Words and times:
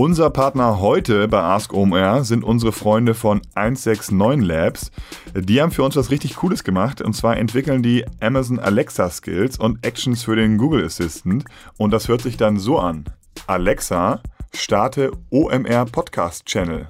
Unser 0.00 0.30
Partner 0.30 0.78
heute 0.78 1.26
bei 1.26 1.40
Ask 1.40 1.74
OMR 1.74 2.22
sind 2.22 2.44
unsere 2.44 2.70
Freunde 2.70 3.14
von 3.14 3.42
169 3.56 4.46
Labs. 4.46 4.92
Die 5.34 5.60
haben 5.60 5.72
für 5.72 5.82
uns 5.82 5.96
was 5.96 6.12
richtig 6.12 6.36
Cooles 6.36 6.62
gemacht 6.62 7.02
und 7.02 7.14
zwar 7.14 7.36
entwickeln 7.36 7.82
die 7.82 8.04
Amazon 8.20 8.60
Alexa 8.60 9.10
Skills 9.10 9.58
und 9.58 9.84
Actions 9.84 10.22
für 10.22 10.36
den 10.36 10.56
Google 10.56 10.84
Assistant 10.84 11.46
und 11.78 11.90
das 11.90 12.06
hört 12.06 12.22
sich 12.22 12.36
dann 12.36 12.58
so 12.58 12.78
an. 12.78 13.06
Alexa, 13.48 14.20
starte 14.54 15.10
OMR 15.30 15.86
Podcast 15.86 16.46
Channel. 16.46 16.86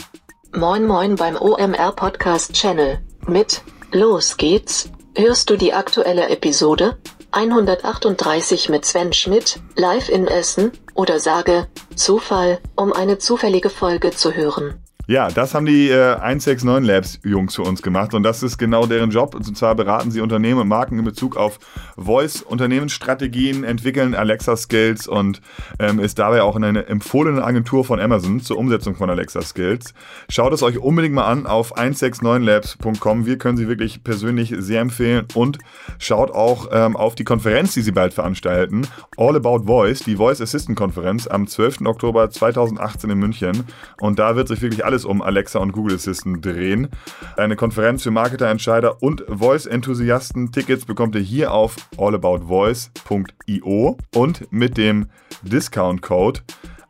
Moin 0.54 0.86
Moin 0.86 1.16
beim 1.16 1.36
OMR 1.36 1.92
Podcast 1.92 2.52
Channel. 2.52 2.98
Mit 3.26 3.62
Los 3.90 4.36
geht's. 4.36 4.90
Hörst 5.16 5.48
du 5.48 5.56
die 5.56 5.72
aktuelle 5.72 6.28
Episode? 6.28 6.98
138 7.30 8.70
mit 8.70 8.86
Sven 8.86 9.12
Schmidt, 9.12 9.60
live 9.76 10.08
in 10.08 10.26
Essen, 10.26 10.72
oder 10.94 11.20
sage 11.20 11.68
Zufall, 11.94 12.58
um 12.74 12.92
eine 12.92 13.18
zufällige 13.18 13.68
Folge 13.68 14.12
zu 14.12 14.32
hören. 14.32 14.82
Ja, 15.10 15.30
das 15.30 15.54
haben 15.54 15.64
die 15.64 15.88
äh, 15.88 16.16
169 16.16 16.86
Labs 16.86 17.18
Jungs 17.24 17.56
für 17.56 17.62
uns 17.62 17.80
gemacht 17.80 18.12
und 18.12 18.24
das 18.24 18.42
ist 18.42 18.58
genau 18.58 18.84
deren 18.84 19.08
Job. 19.08 19.34
Und 19.34 19.56
zwar 19.56 19.74
beraten 19.74 20.10
sie 20.10 20.20
Unternehmen 20.20 20.60
und 20.60 20.68
Marken 20.68 20.98
in 20.98 21.04
Bezug 21.06 21.34
auf 21.38 21.58
Voice, 21.96 22.42
Unternehmensstrategien, 22.42 23.64
entwickeln 23.64 24.14
Alexa 24.14 24.54
Skills 24.54 25.08
und 25.08 25.40
ähm, 25.78 25.98
ist 25.98 26.18
dabei 26.18 26.42
auch 26.42 26.56
eine 26.56 26.84
empfohlene 26.88 27.42
Agentur 27.42 27.86
von 27.86 28.00
Amazon 28.00 28.40
zur 28.40 28.58
Umsetzung 28.58 28.96
von 28.96 29.08
Alexa 29.08 29.40
Skills. 29.40 29.94
Schaut 30.28 30.52
es 30.52 30.62
euch 30.62 30.76
unbedingt 30.76 31.14
mal 31.14 31.24
an 31.24 31.46
auf 31.46 31.78
169labs.com. 31.78 33.24
Wir 33.24 33.38
können 33.38 33.56
sie 33.56 33.66
wirklich 33.66 34.04
persönlich 34.04 34.54
sehr 34.58 34.82
empfehlen 34.82 35.26
und 35.32 35.56
schaut 35.98 36.32
auch 36.32 36.68
ähm, 36.70 36.98
auf 36.98 37.14
die 37.14 37.24
Konferenz, 37.24 37.72
die 37.72 37.80
sie 37.80 37.92
bald 37.92 38.12
veranstalten. 38.12 38.86
All 39.16 39.36
About 39.36 39.64
Voice, 39.64 40.00
die 40.00 40.16
Voice 40.16 40.42
Assistant 40.42 40.76
Konferenz 40.76 41.26
am 41.26 41.46
12. 41.46 41.86
Oktober 41.86 42.28
2018 42.28 43.08
in 43.08 43.18
München. 43.18 43.64
Und 44.02 44.18
da 44.18 44.36
wird 44.36 44.48
sich 44.48 44.60
wirklich 44.60 44.84
alles 44.84 44.97
alles 44.98 45.04
um 45.04 45.22
Alexa 45.22 45.60
und 45.60 45.70
Google 45.72 45.94
Assistant 45.94 46.44
drehen. 46.44 46.88
Eine 47.36 47.54
Konferenz 47.54 48.02
für 48.02 48.10
Marketer, 48.10 48.48
Entscheider 48.48 49.00
und 49.00 49.24
Voice-Enthusiasten. 49.28 50.50
Tickets 50.50 50.86
bekommt 50.86 51.14
ihr 51.14 51.20
hier 51.20 51.52
auf 51.52 51.76
allaboutvoice.io 51.96 53.96
und 54.14 54.52
mit 54.52 54.76
dem 54.76 55.06
Discount-Code 55.42 56.40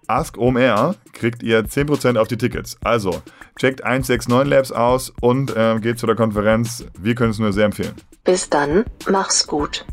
AskOMR 0.06 0.94
kriegt 1.12 1.42
ihr 1.42 1.66
10% 1.66 2.16
auf 2.16 2.28
die 2.28 2.38
Tickets. 2.38 2.78
Also 2.82 3.20
checkt 3.58 3.84
169 3.84 4.48
Labs 4.48 4.72
aus 4.72 5.12
und 5.20 5.54
äh, 5.54 5.78
geht 5.80 5.98
zu 5.98 6.06
der 6.06 6.16
Konferenz. 6.16 6.86
Wir 6.98 7.14
können 7.14 7.32
es 7.32 7.38
nur 7.38 7.52
sehr 7.52 7.66
empfehlen. 7.66 7.92
Bis 8.24 8.48
dann, 8.48 8.86
mach's 9.10 9.46
gut. 9.46 9.84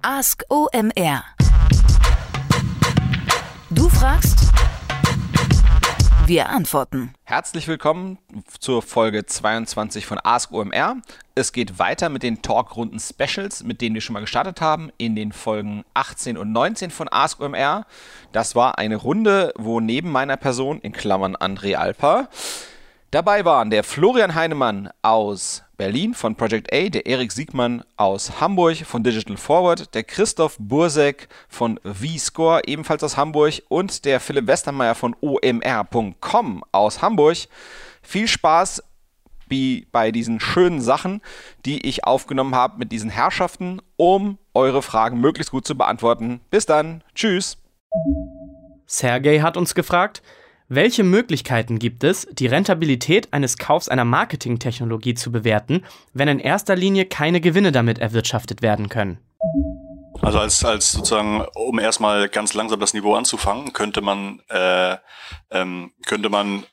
Ask 0.00 0.44
OMR. 0.48 1.24
Du 3.70 3.86
fragst, 3.90 4.47
wir 6.28 6.50
antworten. 6.50 7.14
Herzlich 7.24 7.66
willkommen 7.68 8.18
zur 8.60 8.82
Folge 8.82 9.24
22 9.24 10.04
von 10.04 10.20
Ask 10.22 10.52
OMR. 10.52 10.96
Es 11.34 11.52
geht 11.52 11.78
weiter 11.78 12.10
mit 12.10 12.22
den 12.22 12.42
Talkrunden 12.42 13.00
Specials, 13.00 13.64
mit 13.64 13.80
denen 13.80 13.94
wir 13.94 14.02
schon 14.02 14.12
mal 14.12 14.20
gestartet 14.20 14.60
haben, 14.60 14.90
in 14.98 15.16
den 15.16 15.32
Folgen 15.32 15.84
18 15.94 16.36
und 16.36 16.52
19 16.52 16.90
von 16.90 17.08
Ask 17.10 17.40
OMR. 17.40 17.86
Das 18.32 18.54
war 18.54 18.78
eine 18.78 18.96
Runde, 18.96 19.54
wo 19.56 19.80
neben 19.80 20.12
meiner 20.12 20.36
Person, 20.36 20.80
in 20.80 20.92
Klammern 20.92 21.34
André 21.34 21.76
Alper, 21.76 22.28
Dabei 23.10 23.46
waren 23.46 23.70
der 23.70 23.84
Florian 23.84 24.34
Heinemann 24.34 24.90
aus 25.00 25.62
Berlin 25.78 26.12
von 26.12 26.34
Project 26.34 26.72
A, 26.72 26.88
der 26.88 27.06
Erik 27.06 27.30
Siegmann 27.30 27.84
aus 27.96 28.40
Hamburg 28.40 28.78
von 28.78 29.04
Digital 29.04 29.36
Forward, 29.36 29.94
der 29.94 30.02
Christoph 30.02 30.56
Bursek 30.58 31.28
von 31.48 31.78
V-Score, 31.84 32.62
ebenfalls 32.66 33.04
aus 33.04 33.16
Hamburg 33.16 33.62
und 33.68 34.04
der 34.04 34.18
Philipp 34.18 34.48
Westermeier 34.48 34.96
von 34.96 35.14
omr.com 35.20 36.64
aus 36.72 37.00
Hamburg. 37.00 37.36
Viel 38.02 38.26
Spaß 38.26 38.82
bei 39.92 40.10
diesen 40.10 40.40
schönen 40.40 40.80
Sachen, 40.80 41.22
die 41.64 41.86
ich 41.86 42.04
aufgenommen 42.04 42.56
habe 42.56 42.78
mit 42.78 42.90
diesen 42.90 43.08
Herrschaften, 43.08 43.80
um 43.96 44.38
eure 44.54 44.82
Fragen 44.82 45.20
möglichst 45.20 45.52
gut 45.52 45.64
zu 45.64 45.78
beantworten. 45.78 46.40
Bis 46.50 46.66
dann. 46.66 47.04
Tschüss. 47.14 47.56
Sergey 48.86 49.38
hat 49.38 49.56
uns 49.56 49.76
gefragt, 49.76 50.22
welche 50.68 51.02
Möglichkeiten 51.02 51.78
gibt 51.78 52.04
es, 52.04 52.26
die 52.30 52.46
Rentabilität 52.46 53.32
eines 53.32 53.56
Kaufs 53.56 53.88
einer 53.88 54.04
Marketingtechnologie 54.04 55.14
zu 55.14 55.32
bewerten, 55.32 55.84
wenn 56.12 56.28
in 56.28 56.38
erster 56.38 56.76
Linie 56.76 57.06
keine 57.06 57.40
Gewinne 57.40 57.72
damit 57.72 57.98
erwirtschaftet 57.98 58.60
werden 58.60 58.88
können? 58.90 59.18
Also 60.20 60.38
als, 60.38 60.64
als 60.64 60.92
sozusagen, 60.92 61.44
um 61.54 61.78
erstmal 61.78 62.28
ganz 62.28 62.52
langsam 62.52 62.80
das 62.80 62.92
Niveau 62.92 63.14
anzufangen, 63.14 63.72
könnte 63.72 64.02
man, 64.02 64.42
äh, 64.48 64.96
ähm, 65.50 65.92
könnte 66.06 66.28
man 66.28 66.64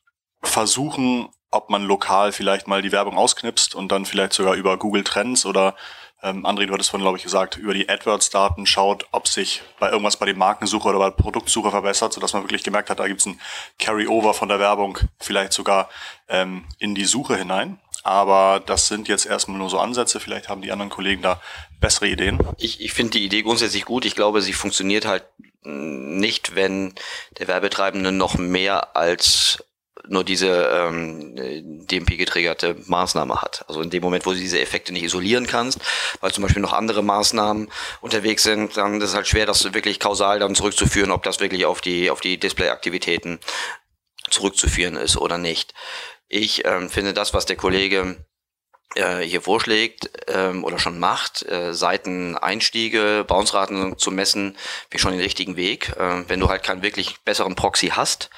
versuchen, 0.42 1.30
ob 1.52 1.70
man 1.70 1.86
lokal 1.86 2.32
vielleicht 2.32 2.68
mal 2.68 2.82
die 2.82 2.92
Werbung 2.92 3.18
ausknipst 3.18 3.76
und 3.76 3.92
dann 3.92 4.06
vielleicht 4.06 4.34
sogar 4.34 4.56
über 4.56 4.78
Google 4.78 5.04
Trends 5.04 5.46
oder 5.46 5.76
ähm, 6.24 6.46
André, 6.46 6.66
du 6.66 6.74
hattest 6.74 6.90
vorhin, 6.90 7.04
glaube 7.04 7.18
ich, 7.18 7.24
gesagt, 7.24 7.58
über 7.58 7.74
die 7.74 7.88
AdWords-Daten 7.88 8.66
schaut, 8.66 9.06
ob 9.12 9.28
sich 9.28 9.62
bei 9.80 9.90
irgendwas 9.90 10.18
bei 10.18 10.26
den 10.26 10.38
Markensuche 10.38 10.90
oder 10.90 11.00
bei 11.00 11.10
der 11.10 11.16
Produktsuche 11.16 11.72
verbessert, 11.72 12.14
sodass 12.14 12.34
man 12.34 12.44
wirklich 12.44 12.64
gemerkt 12.64 12.90
hat, 12.90 13.00
da 13.00 13.08
gibt 13.08 13.22
es 13.22 13.28
ein 13.28 13.40
Carry-Over 13.80 14.34
von 14.34 14.50
der 14.50 14.60
Werbung 14.60 14.98
vielleicht 15.20 15.54
sogar 15.54 15.90
ähm, 16.28 16.66
in 16.80 16.96
die 16.96 17.06
Suche 17.06 17.38
hinein. 17.38 17.80
Aber 18.04 18.62
das 18.64 18.88
sind 18.88 19.08
jetzt 19.08 19.26
erstmal 19.26 19.58
nur 19.58 19.70
so 19.70 19.80
Ansätze. 19.80 20.20
Vielleicht 20.20 20.48
haben 20.48 20.62
die 20.62 20.72
anderen 20.72 20.92
Kollegen 20.92 21.24
da 21.24 21.42
bessere 21.80 22.08
Ideen. 22.08 22.40
Ich, 22.58 22.80
ich 22.80 22.94
finde 22.94 23.14
die 23.14 23.26
Idee 23.26 23.42
grundsätzlich 23.42 23.86
gut. 23.86 24.06
Ich 24.06 24.16
glaube, 24.16 24.42
sie 24.42 24.54
funktioniert 24.54 25.06
halt 25.06 25.24
nicht, 25.64 26.56
wenn 26.56 26.94
der 27.40 27.48
Werbetreibende 27.48 28.12
noch 28.12 28.38
mehr 28.38 28.96
als 28.96 29.64
nur 30.10 30.24
diese 30.24 30.70
ähm, 30.72 31.36
DMP-getriggerte 31.88 32.76
Maßnahme 32.86 33.42
hat. 33.42 33.66
Also 33.68 33.82
in 33.82 33.90
dem 33.90 34.04
Moment, 34.04 34.26
wo 34.26 34.32
du 34.32 34.38
diese 34.38 34.60
Effekte 34.60 34.94
nicht 34.94 35.04
isolieren 35.04 35.48
kannst, 35.48 35.80
weil 36.22 36.32
zum 36.32 36.44
Beispiel 36.44 36.62
noch 36.62 36.74
andere 36.74 37.04
Maßnahmen 37.04 37.70
unterwegs 38.02 38.44
sind, 38.44 38.78
dann 38.78 39.02
ist 39.02 39.10
es 39.10 39.16
halt 39.16 39.28
schwer, 39.28 39.46
das 39.46 39.74
wirklich 39.74 40.00
kausal 40.00 40.40
dann 40.40 40.56
zurückzuführen, 40.56 41.12
ob 41.12 41.24
das 41.24 41.40
wirklich 41.40 41.66
auf 41.66 41.82
die, 41.82 42.10
auf 42.10 42.22
die 42.22 42.40
Display-Aktivitäten 42.40 43.40
zurückzuführen 44.30 44.96
ist 44.96 45.18
oder 45.18 45.38
nicht. 45.38 45.74
Ich 46.28 46.66
ähm, 46.66 46.90
finde 46.90 47.14
das, 47.14 47.34
was 47.34 47.46
der 47.46 47.56
Kollege 47.56 48.18
äh, 48.94 49.20
hier 49.22 49.42
vorschlägt 49.42 50.10
ähm, 50.28 50.64
oder 50.64 50.80
schon 50.80 51.00
macht, 51.00 51.44
äh, 51.50 51.74
Seiteneinstiege, 51.74 53.26
Bounce-Raten 53.28 53.98
zu 53.98 54.12
messen, 54.12 54.58
wie 54.90 55.00
schon 55.00 55.12
den 55.12 55.22
richtigen 55.22 55.56
Weg. 55.56 55.90
Äh, 55.98 56.28
wenn 56.28 56.40
du 56.40 56.50
halt 56.50 56.64
keinen 56.64 56.82
wirklich 56.82 57.20
besseren 57.26 57.56
Proxy 57.56 57.88
hast, 57.88 58.30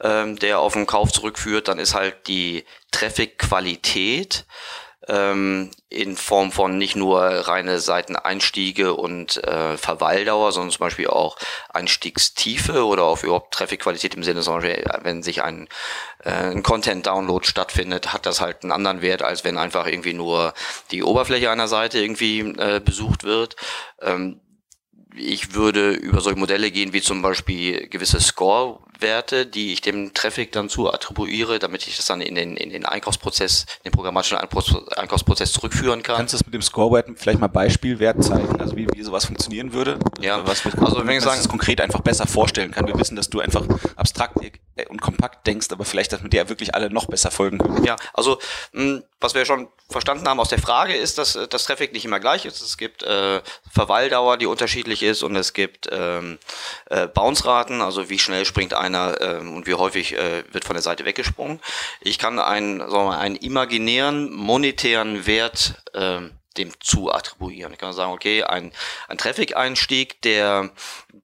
ähm, 0.00 0.38
der 0.38 0.60
auf 0.60 0.74
den 0.74 0.86
Kauf 0.86 1.12
zurückführt, 1.12 1.68
dann 1.68 1.78
ist 1.78 1.94
halt 1.94 2.28
die 2.28 2.64
Traffic-Qualität 2.92 4.44
ähm, 5.08 5.70
in 5.88 6.16
Form 6.16 6.52
von 6.52 6.78
nicht 6.78 6.96
nur 6.96 7.20
reine 7.20 7.78
Seiteneinstiege 7.78 8.94
und 8.94 9.42
äh, 9.44 9.76
Verweildauer, 9.76 10.52
sondern 10.52 10.70
zum 10.70 10.80
Beispiel 10.80 11.08
auch 11.08 11.36
Einstiegstiefe 11.72 12.84
oder 12.84 13.04
auch 13.04 13.22
überhaupt 13.22 13.54
Traffic-Qualität 13.54 14.14
im 14.14 14.22
Sinne, 14.22 14.42
Beispiel, 14.42 14.84
wenn 15.02 15.22
sich 15.22 15.42
ein, 15.42 15.68
äh, 16.24 16.30
ein 16.30 16.62
Content-Download 16.62 17.46
stattfindet, 17.46 18.12
hat 18.12 18.26
das 18.26 18.40
halt 18.40 18.62
einen 18.62 18.72
anderen 18.72 19.02
Wert, 19.02 19.22
als 19.22 19.44
wenn 19.44 19.58
einfach 19.58 19.86
irgendwie 19.86 20.14
nur 20.14 20.54
die 20.90 21.02
Oberfläche 21.02 21.50
einer 21.50 21.68
Seite 21.68 21.98
irgendwie 21.98 22.40
äh, 22.40 22.80
besucht 22.80 23.24
wird. 23.24 23.56
Ähm, 24.00 24.40
ich 25.16 25.54
würde 25.54 25.92
über 25.92 26.20
solche 26.20 26.38
Modelle 26.38 26.70
gehen, 26.70 26.92
wie 26.92 27.00
zum 27.00 27.22
Beispiel 27.22 27.88
gewisse 27.88 28.20
Score-Werte, 28.20 29.46
die 29.46 29.72
ich 29.72 29.80
dem 29.80 30.12
Traffic 30.12 30.52
dann 30.52 30.68
zu 30.68 30.92
attribuiere, 30.92 31.58
damit 31.58 31.86
ich 31.86 31.96
das 31.96 32.06
dann 32.06 32.20
in 32.20 32.34
den, 32.34 32.56
in 32.56 32.70
den 32.70 32.84
Einkaufsprozess, 32.84 33.66
in 33.82 33.90
den 33.90 33.92
programmatischen 33.92 34.38
Einkaufsprozess 34.38 35.52
zurückführen 35.52 36.02
kann. 36.02 36.16
Kannst 36.16 36.34
du 36.34 36.38
das 36.38 36.46
mit 36.46 36.54
dem 36.54 36.62
Score-Wert 36.62 37.10
vielleicht 37.16 37.38
mal 37.38 37.48
Beispielwert 37.48 38.24
zeigen, 38.24 38.60
also 38.60 38.76
wie, 38.76 38.88
wie 38.92 39.02
sowas 39.02 39.26
funktionieren 39.26 39.72
würde? 39.72 39.98
Ja, 40.20 40.46
was 40.46 40.64
wir, 40.64 40.76
also 40.82 41.06
wenn 41.06 41.16
ich 41.16 41.22
sagen, 41.22 41.38
das 41.38 41.48
konkret 41.48 41.80
einfach 41.80 42.00
besser 42.00 42.26
vorstellen 42.26 42.72
kann. 42.72 42.86
Wir 42.86 42.98
wissen, 42.98 43.16
dass 43.16 43.30
du 43.30 43.40
einfach 43.40 43.66
abstrakt 43.96 44.42
und 44.88 45.00
kompakt 45.00 45.46
denkst, 45.46 45.68
aber 45.70 45.84
vielleicht, 45.84 46.12
dass 46.12 46.22
mit 46.22 46.32
dir 46.32 46.48
wirklich 46.48 46.74
alle 46.74 46.90
noch 46.90 47.06
besser 47.06 47.30
folgen 47.30 47.58
können. 47.58 47.84
Ja, 47.84 47.96
also 48.12 48.38
mh, 48.72 49.02
was 49.20 49.34
wir 49.34 49.44
schon 49.44 49.68
verstanden 49.88 50.28
haben 50.28 50.40
aus 50.40 50.48
der 50.48 50.58
Frage 50.58 50.94
ist, 50.94 51.18
dass 51.18 51.36
äh, 51.36 51.48
das 51.48 51.64
Traffic 51.64 51.92
nicht 51.92 52.04
immer 52.04 52.20
gleich 52.20 52.44
ist. 52.44 52.60
Es 52.60 52.76
gibt 52.76 53.02
äh, 53.02 53.40
Verweildauer, 53.72 54.36
die 54.36 54.46
unterschiedlich 54.46 55.02
ist 55.02 55.22
und 55.22 55.36
es 55.36 55.52
gibt 55.52 55.88
ähm, 55.92 56.38
äh, 56.90 57.06
Bounce-Raten, 57.06 57.80
also 57.80 58.10
wie 58.10 58.18
schnell 58.18 58.44
springt 58.44 58.74
einer 58.74 59.20
ähm, 59.20 59.54
und 59.54 59.66
wie 59.66 59.74
häufig 59.74 60.14
äh, 60.14 60.44
wird 60.52 60.64
von 60.64 60.74
der 60.74 60.82
Seite 60.82 61.04
weggesprungen. 61.04 61.60
Ich 62.00 62.18
kann 62.18 62.38
einen, 62.38 62.80
sagen 62.80 62.92
wir 62.92 63.04
mal, 63.04 63.18
einen 63.18 63.36
imaginären 63.36 64.32
monetären 64.32 65.26
Wert 65.26 65.82
ähm, 65.94 66.32
dem 66.56 66.72
zu 66.80 67.12
attribuieren. 67.12 67.72
Ich 67.72 67.78
kann 67.78 67.92
sagen, 67.92 68.12
okay, 68.12 68.42
ein, 68.42 68.72
ein 69.08 69.18
Traffic-Einstieg, 69.18 70.22
der 70.22 70.70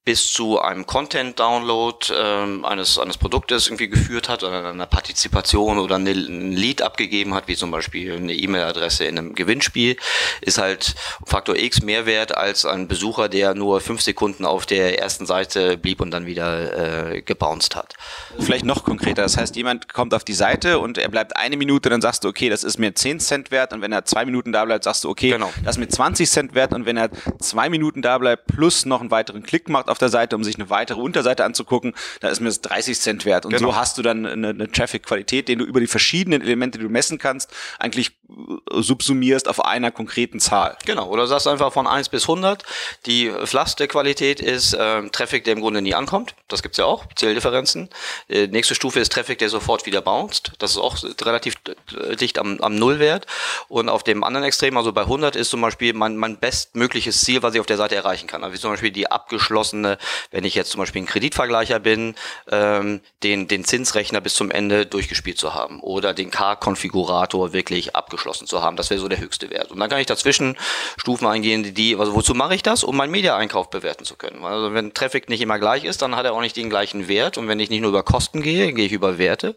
bis 0.05 0.33
zu 0.33 0.61
einem 0.61 0.87
Content-Download 0.87 2.07
ähm, 2.17 2.65
eines, 2.65 2.99
eines 2.99 3.19
Produktes 3.19 3.67
irgendwie 3.67 3.89
geführt 3.89 4.29
hat 4.29 4.43
oder 4.43 4.71
einer 4.71 4.87
Partizipation 4.87 5.79
oder 5.79 5.97
eine, 5.97 6.11
ein 6.11 6.53
Lead 6.53 6.83
abgegeben 6.83 7.35
hat, 7.35 7.49
wie 7.49 7.57
zum 7.57 7.71
Beispiel 7.71 8.17
eine 8.17 8.35
E-Mail-Adresse 8.35 9.05
in 9.05 9.19
einem 9.19 9.35
Gewinnspiel, 9.35 9.97
ist 10.41 10.59
halt 10.59 10.95
Faktor 11.27 11.57
X 11.57 11.83
mehr 11.83 12.07
wert 12.07 12.37
als 12.37 12.65
ein 12.65 12.89
Besucher, 12.89 13.29
der 13.29 13.55
nur 13.55 13.81
fünf 13.81 14.01
Sekunden 14.01 14.45
auf 14.45 14.67
der 14.67 14.99
ersten 14.99 15.27
Seite 15.27 15.77
blieb 15.77 16.01
und 16.01 16.11
dann 16.11 16.27
wieder 16.27 17.13
äh, 17.13 17.23
gebounced 17.23 17.77
hat. 17.77 17.95
Vielleicht 18.39 18.65
noch 18.65 18.85
konkreter, 18.85 19.23
das 19.23 19.37
heißt, 19.37 19.55
jemand 19.57 19.93
kommt 19.93 20.15
auf 20.15 20.25
die 20.25 20.33
Seite 20.33 20.79
und 20.79 20.99
er 20.99 21.09
bleibt 21.09 21.37
eine 21.37 21.57
Minute, 21.57 21.91
dann 21.91 22.01
sagst 22.01 22.25
du, 22.25 22.29
okay, 22.29 22.49
das 22.49 22.65
ist 22.65 22.79
mir 22.79 22.95
10 22.95 23.21
Cent 23.21 23.51
wert 23.51 23.73
und 23.73 23.83
wenn 23.83 23.93
er 23.93 24.05
zwei 24.05 24.25
Minuten 24.25 24.53
da 24.53 24.65
bleibt, 24.65 24.85
sagst 24.85 25.05
du, 25.05 25.11
okay, 25.11 25.20
Genau. 25.21 25.53
das 25.65 25.77
ist 25.77 25.81
mir 25.81 25.89
20 25.89 26.29
Cent 26.31 26.55
wert 26.55 26.73
und 26.73 26.87
wenn 26.87 26.97
er 26.97 27.11
zwei 27.39 27.69
Minuten 27.69 28.03
da 28.03 28.19
bleibt 28.19 28.47
plus 28.47 28.87
noch 28.87 29.01
einen 29.01 29.11
weiteren 29.11 29.43
Klick 29.43 29.69
macht 29.69 29.89
auf 29.89 29.99
der 29.99 30.09
Seite, 30.09 30.37
um 30.37 30.45
sich 30.45 30.57
eine 30.57 30.71
weitere 30.71 31.01
Unterseite 31.01 31.45
anzugucken, 31.45 31.95
dann 32.21 32.33
ist 32.33 32.41
mir 32.41 32.49
das 32.49 32.61
30 32.63 32.99
Cent 32.99 33.25
wert 33.25 33.45
und 33.45 33.53
Genau. 33.53 33.71
so 33.71 33.77
hast 33.77 33.99
du 33.99 34.03
dann 34.03 34.25
eine, 34.27 34.49
eine 34.49 34.71
Traffic-Qualität, 34.71 35.49
den 35.49 35.59
du 35.59 35.65
über 35.65 35.81
die 35.81 35.87
verschiedenen 35.87 36.41
Elemente, 36.41 36.79
die 36.79 36.85
du 36.85 36.91
messen 36.91 37.19
kannst, 37.19 37.53
eigentlich 37.79 38.13
subsumierst 38.71 39.49
auf 39.49 39.65
einer 39.65 39.91
konkreten 39.91 40.41
Zahl. 40.41 40.77
Genau, 40.87 41.09
oder 41.09 41.27
sagst 41.27 41.47
einfach 41.47 41.73
von 41.73 41.87
1 41.87 42.09
bis 42.09 42.23
100. 42.23 42.65
Die 43.07 43.31
flachste 43.45 43.89
Qualität 43.89 44.41
ist 44.41 44.77
ähm, 44.79 45.13
Traffic, 45.13 45.45
der 45.45 45.55
im 45.55 45.61
Grunde 45.61 45.83
nie 45.83 45.95
ankommt. 45.95 46.35
Das 46.49 46.63
gibt's 46.63 46.79
ja 46.79 46.85
auch, 46.85 47.05
Zähldifferenzen. 47.15 47.89
Äh, 48.29 48.47
nächste 48.47 48.75
Stufe 48.75 49.01
ist 49.01 49.13
Traffic, 49.13 49.39
der 49.39 49.49
sofort 49.49 49.87
wieder 49.87 50.01
bounced. 50.01 50.53
Das 50.59 50.73
ist 50.73 50.79
auch 50.79 50.97
relativ 51.23 51.57
dicht 52.21 52.39
am, 52.39 52.61
am 52.61 52.77
Nullwert. 52.77 53.27
Und 53.69 53.89
auf 53.89 54.03
dem 54.03 54.25
anderen 54.25 54.47
Extrem, 54.47 54.77
also 54.77 54.93
bei 54.93 55.03
100, 55.03 55.37
ist 55.37 55.51
zum 55.51 55.61
Beispiel 55.61 55.93
mein, 55.93 56.17
mein 56.17 56.39
bestmögliches 56.39 57.21
Ziel, 57.21 57.43
was 57.43 57.55
ich 57.55 57.61
auf 57.61 57.67
der 57.67 57.77
Seite 57.77 57.97
erreichen 57.97 58.27
kann. 58.27 58.45
Also 58.45 58.55
wie 58.55 58.61
zum 58.61 58.71
Beispiel 58.71 58.91
die 58.91 59.11
abgeschlossene, 59.11 59.99
wenn 60.31 60.45
ich 60.45 60.55
jetzt 60.55 60.71
zum 60.71 60.81
Beispiel 60.81 61.03
ein 61.03 61.07
Kreditvergleicher 61.07 61.81
bin, 61.81 62.15
ähm, 62.51 63.01
den, 63.23 63.49
den 63.49 63.65
Zinsrechner 63.65 64.21
bis 64.21 64.35
zum 64.35 64.51
Ende 64.51 64.87
durchgespielt 64.87 65.39
zu 65.39 65.55
haben 65.55 65.81
oder 65.81 66.15
den 66.15 66.31
K-Konfigurator 66.31 67.53
wirklich 67.53 67.97
abgeschlossen 67.97 68.20
zu 68.21 68.63
haben. 68.63 68.77
Das 68.77 68.91
wäre 68.91 69.01
so 69.01 69.09
der 69.09 69.19
höchste 69.19 69.51
Wert. 69.51 69.71
Und 69.71 69.81
dann 69.81 69.89
kann 69.89 69.99
ich 69.99 70.07
dazwischen 70.07 70.57
Stufen 70.97 71.27
eingehen, 71.27 71.75
die, 71.75 71.97
also 71.97 72.15
wozu 72.15 72.35
mache 72.35 72.55
ich 72.55 72.63
das? 72.63 72.85
Um 72.85 72.97
meinen 72.97 73.11
Media-Einkauf 73.11 73.71
bewerten 73.71 74.05
zu 74.05 74.17
können. 74.17 74.45
Also 74.45 74.75
wenn 74.75 74.95
Traffic 74.95 75.29
nicht 75.29 75.41
immer 75.41 75.59
gleich 75.59 75.85
ist, 75.85 76.03
dann 76.03 76.17
hat 76.17 76.25
er 76.25 76.33
auch 76.33 76.41
nicht 76.41 76.57
den 76.57 76.71
gleichen 76.71 77.09
Wert. 77.09 77.39
Und 77.39 77.49
wenn 77.49 77.61
ich 77.61 77.71
nicht 77.71 77.81
nur 77.81 77.91
über 77.91 78.03
Kosten 78.03 78.43
gehe, 78.43 78.73
gehe 78.73 78.87
ich 78.87 78.93
über 78.93 79.19
Werte. 79.19 79.57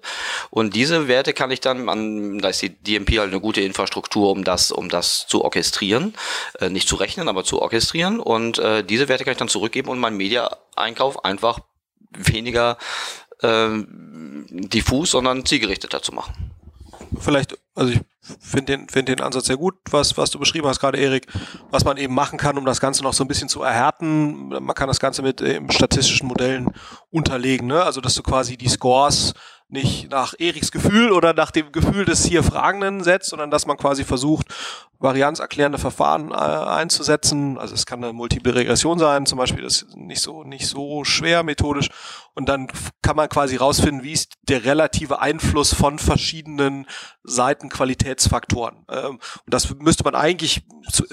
Und 0.50 0.75
diese 0.75 1.07
Werte 1.07 1.33
kann 1.33 1.51
ich 1.51 1.60
dann 1.60 1.89
an, 1.89 2.39
da 2.39 2.50
ist 2.50 2.62
die 2.62 2.69
DMP 2.69 3.19
halt 3.19 3.31
eine 3.31 3.39
gute 3.39 3.62
Infrastruktur, 3.62 4.31
um 4.31 4.44
das, 4.44 4.71
um 4.71 4.89
das 4.89 5.27
zu 5.27 5.44
orchestrieren. 5.44 6.13
Äh, 6.60 6.69
nicht 6.69 6.88
zu 6.88 6.95
rechnen, 6.95 7.27
aber 7.27 7.44
zu 7.44 7.62
orchestrieren. 7.62 8.19
Und 8.19 8.60
äh, 8.60 8.83
diese 8.83 9.07
Werte 9.07 9.24
kann 9.24 9.33
ich 9.33 9.38
dann 9.38 9.50
zurückgeben 9.50 9.89
und 9.89 10.00
meinen 10.00 10.18
Media-Einkauf 10.18 11.25
einfach 11.25 11.60
weniger 12.15 12.77
ähm, 13.42 14.45
diffus, 14.50 15.12
sondern 15.12 15.45
zielgerichteter 15.45 16.01
zu 16.01 16.13
machen. 16.13 16.33
Vielleicht, 17.24 17.58
also 17.75 17.92
ich 17.92 18.02
finde 18.40 18.78
den, 18.78 18.90
finde 18.90 19.16
den 19.16 19.25
Ansatz 19.25 19.48
sehr 19.48 19.58
gut, 19.58 19.75
was, 19.90 20.18
was 20.18 20.30
du 20.30 20.40
beschrieben 20.40 20.68
hast 20.68 20.80
gerade, 20.80 20.98
Erik, 20.98 21.28
was 21.72 21.84
man 21.84 21.98
eben 21.98 22.14
machen 22.14 22.38
kann, 22.38 22.58
um 22.58 22.66
das 22.66 22.80
Ganze 22.80 23.04
noch 23.04 23.14
so 23.14 23.24
ein 23.24 23.28
bisschen 23.28 23.50
zu 23.50 23.64
erhärten. 23.64 24.50
Man 24.50 24.75
kann 24.75 24.88
das 24.88 25.00
Ganze 25.00 25.22
mit 25.22 25.42
ähm, 25.42 25.70
statistischen 25.72 26.28
Modellen 26.28 26.70
unterlegen, 27.10 27.68
ne? 27.68 27.84
Also, 27.84 28.02
dass 28.02 28.16
du 28.16 28.24
quasi 28.24 28.58
die 28.58 28.70
Scores 28.70 29.34
nicht 29.74 30.12
nach 30.12 30.36
Eriks 30.38 30.72
Gefühl 30.72 31.12
oder 31.12 31.34
nach 31.34 31.50
dem 31.50 31.72
Gefühl 31.72 32.06
des 32.06 32.24
hier 32.24 32.44
Fragenden 32.44 33.04
setzt, 33.04 33.31
sondern 33.31 33.50
dass 33.50 33.66
man 33.66 33.75
quasi 33.75 34.04
versucht, 34.04 34.48
varianzerklärende 35.00 35.80
Verfahren 35.80 36.31
äh, 36.31 36.36
einzusetzen. 36.36 37.58
Also 37.58 37.74
es 37.74 37.88
kann 37.88 38.04
eine 38.04 38.14
Multiple 38.14 38.54
Regression 38.54 39.00
sein, 39.00 39.25
zum 39.25 39.40
Beispiel, 39.40 39.64
das 39.64 39.81
ist 39.81 39.98
nicht 39.98 40.22
so, 40.22 40.44
nicht 40.44 40.68
so 40.68 41.04
schwer 41.04 41.42
methodisch. 41.42 41.90
Und 42.36 42.48
dann 42.50 42.68
kann 43.02 43.16
man 43.16 43.28
quasi 43.30 43.56
rausfinden, 43.56 44.04
wie 44.04 44.14
ist 44.14 44.34
der 44.44 44.64
relative 44.64 45.20
Einfluss 45.20 45.74
von 45.74 45.98
verschiedenen 45.98 46.86
Seitenqualitätsfaktoren. 47.24 48.86
Ähm, 48.90 49.10
und 49.16 49.20
das 49.48 49.74
müsste 49.80 50.04
man 50.04 50.14
eigentlich 50.14 50.62
zu, 50.92 51.04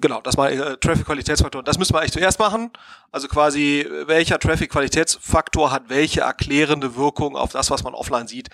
genau, 0.00 0.20
das 0.20 0.36
mal 0.36 0.52
äh, 0.52 0.76
Traffic-Qualitätsfaktor. 0.76 1.62
Das 1.62 1.78
müssen 1.78 1.94
wir 1.94 2.00
eigentlich 2.00 2.12
zuerst 2.12 2.38
machen. 2.38 2.70
Also 3.10 3.28
quasi, 3.28 3.80
äh, 3.80 4.06
welcher 4.06 4.38
Traffic-Qualitätsfaktor 4.38 5.70
hat 5.70 5.84
welche 5.88 6.20
erklärende 6.20 6.96
Wirkung 6.96 7.36
auf 7.36 7.52
das, 7.52 7.70
was 7.70 7.82
man 7.82 7.94
offline 7.94 8.26
sieht. 8.26 8.48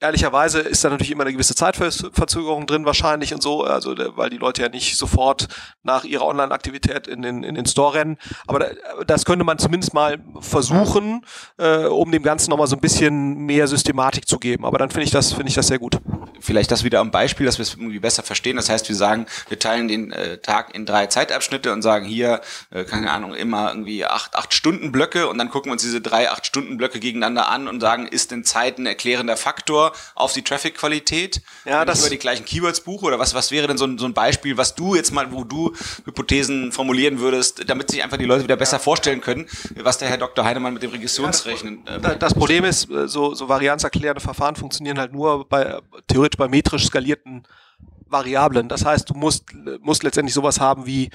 Ehrlicherweise 0.00 0.60
ist 0.60 0.82
da 0.82 0.88
natürlich 0.90 1.10
immer 1.12 1.24
eine 1.24 1.32
gewisse 1.32 1.54
Zeitverzögerung 1.54 2.66
drin 2.66 2.84
wahrscheinlich 2.86 3.34
und 3.34 3.42
so, 3.42 3.64
also 3.64 3.94
der- 3.94 4.16
weil 4.16 4.30
die 4.30 4.38
Leute 4.38 4.62
ja 4.62 4.68
nicht 4.68 4.96
sofort 4.96 5.48
nach 5.82 6.04
ihrer 6.04 6.24
Online-Aktivität 6.26 7.06
in 7.06 7.22
den, 7.22 7.42
in 7.42 7.54
den 7.54 7.66
Store 7.66 7.94
rennen. 7.94 8.16
Aber 8.46 8.60
da, 8.60 8.66
das 9.06 9.24
könnte 9.24 9.44
man 9.44 9.58
zumindest 9.58 9.92
mal 9.94 10.18
versuchen, 10.40 11.24
äh, 11.58 11.84
um 11.84 12.10
dem 12.10 12.22
Ganzen 12.22 12.50
nochmal 12.50 12.66
so 12.66 12.76
ein 12.76 12.80
bisschen 12.80 13.44
mehr 13.46 13.68
Systematik 13.68 14.26
zu 14.26 14.38
geben. 14.38 14.64
Aber 14.64 14.78
dann 14.78 14.90
finde 14.90 15.04
ich 15.04 15.10
das, 15.10 15.32
finde 15.32 15.48
ich 15.48 15.54
das 15.54 15.66
sehr 15.68 15.78
gut. 15.78 15.98
vielleicht 16.42 16.70
das 16.70 16.84
wieder 16.84 17.00
am 17.00 17.10
Beispiel, 17.10 17.44
dass 17.44 17.58
wir 17.58 17.64
es 17.64 17.74
irgendwie 17.74 17.98
besser 17.98 18.22
verstehen. 18.22 18.56
Das 18.56 18.70
heißt, 18.70 18.88
wir 18.88 18.96
sagen, 18.96 19.26
wir 19.48 19.58
teilen 19.58 19.88
den 19.88 20.10
äh, 20.12 20.38
Tag 20.38 20.74
in 20.74 20.86
drei 20.86 21.06
Zeitabschnitte 21.06 21.70
und 21.72 21.82
sagen 21.82 22.06
hier, 22.06 22.40
äh, 22.70 22.84
keine 22.84 23.10
Ahnung, 23.10 23.34
immer 23.34 23.68
irgendwie 23.68 24.06
acht, 24.06 24.34
acht 24.34 24.54
Stunden 24.54 24.90
Blöcke 24.90 25.28
und 25.28 25.36
dann 25.36 25.50
gucken 25.50 25.68
wir 25.68 25.72
uns 25.74 25.82
diese 25.82 26.00
drei 26.00 26.30
acht 26.30 26.46
Stunden 26.46 26.78
Blöcke 26.78 26.98
gegeneinander 26.98 27.48
an 27.50 27.68
und 27.68 27.80
sagen, 27.80 28.06
ist 28.06 28.30
denn 28.30 28.44
Zeit 28.44 28.78
ein 28.78 28.86
erklärender 28.86 29.36
Faktor 29.36 29.89
auf 30.14 30.32
die 30.32 30.42
Traffic-Qualität? 30.42 31.40
Ja, 31.64 31.84
das- 31.84 32.00
über 32.00 32.10
die 32.10 32.18
gleichen 32.18 32.44
Keywords 32.44 32.80
buche 32.80 33.06
oder 33.06 33.18
was, 33.18 33.34
was 33.34 33.50
wäre 33.50 33.66
denn 33.66 33.78
so 33.78 33.84
ein, 33.86 33.98
so 33.98 34.06
ein 34.06 34.14
Beispiel, 34.14 34.56
was 34.56 34.74
du 34.74 34.94
jetzt 34.94 35.12
mal, 35.12 35.32
wo 35.32 35.44
du 35.44 35.72
Hypothesen 36.04 36.72
formulieren 36.72 37.20
würdest, 37.20 37.68
damit 37.68 37.90
sich 37.90 38.02
einfach 38.02 38.16
die 38.16 38.24
Leute 38.24 38.44
wieder 38.44 38.56
besser 38.56 38.78
vorstellen 38.78 39.20
können, 39.20 39.46
was 39.76 39.98
der 39.98 40.08
Herr 40.08 40.18
Dr. 40.18 40.44
Heinemann 40.44 40.74
mit 40.74 40.82
dem 40.82 40.90
Regressionsrechnen 40.90 41.86
äh, 41.86 42.00
Da- 42.00 42.14
Das 42.14 42.34
Problem 42.34 42.64
ist, 42.64 42.90
äh, 42.90 43.08
so, 43.08 43.34
so 43.34 43.48
varianzerklärende 43.48 44.20
Verfahren 44.20 44.56
funktionieren 44.56 44.98
halt 44.98 45.12
nur 45.12 45.48
bei 45.48 45.78
theoretisch 46.08 46.36
bei 46.38 46.48
metrisch 46.48 46.86
skalierten 46.86 47.44
Variablen. 48.10 48.68
Das 48.68 48.84
heißt, 48.84 49.10
du 49.10 49.14
musst, 49.14 49.44
musst 49.80 50.02
letztendlich 50.02 50.34
sowas 50.34 50.60
haben 50.60 50.86
wie 50.86 51.10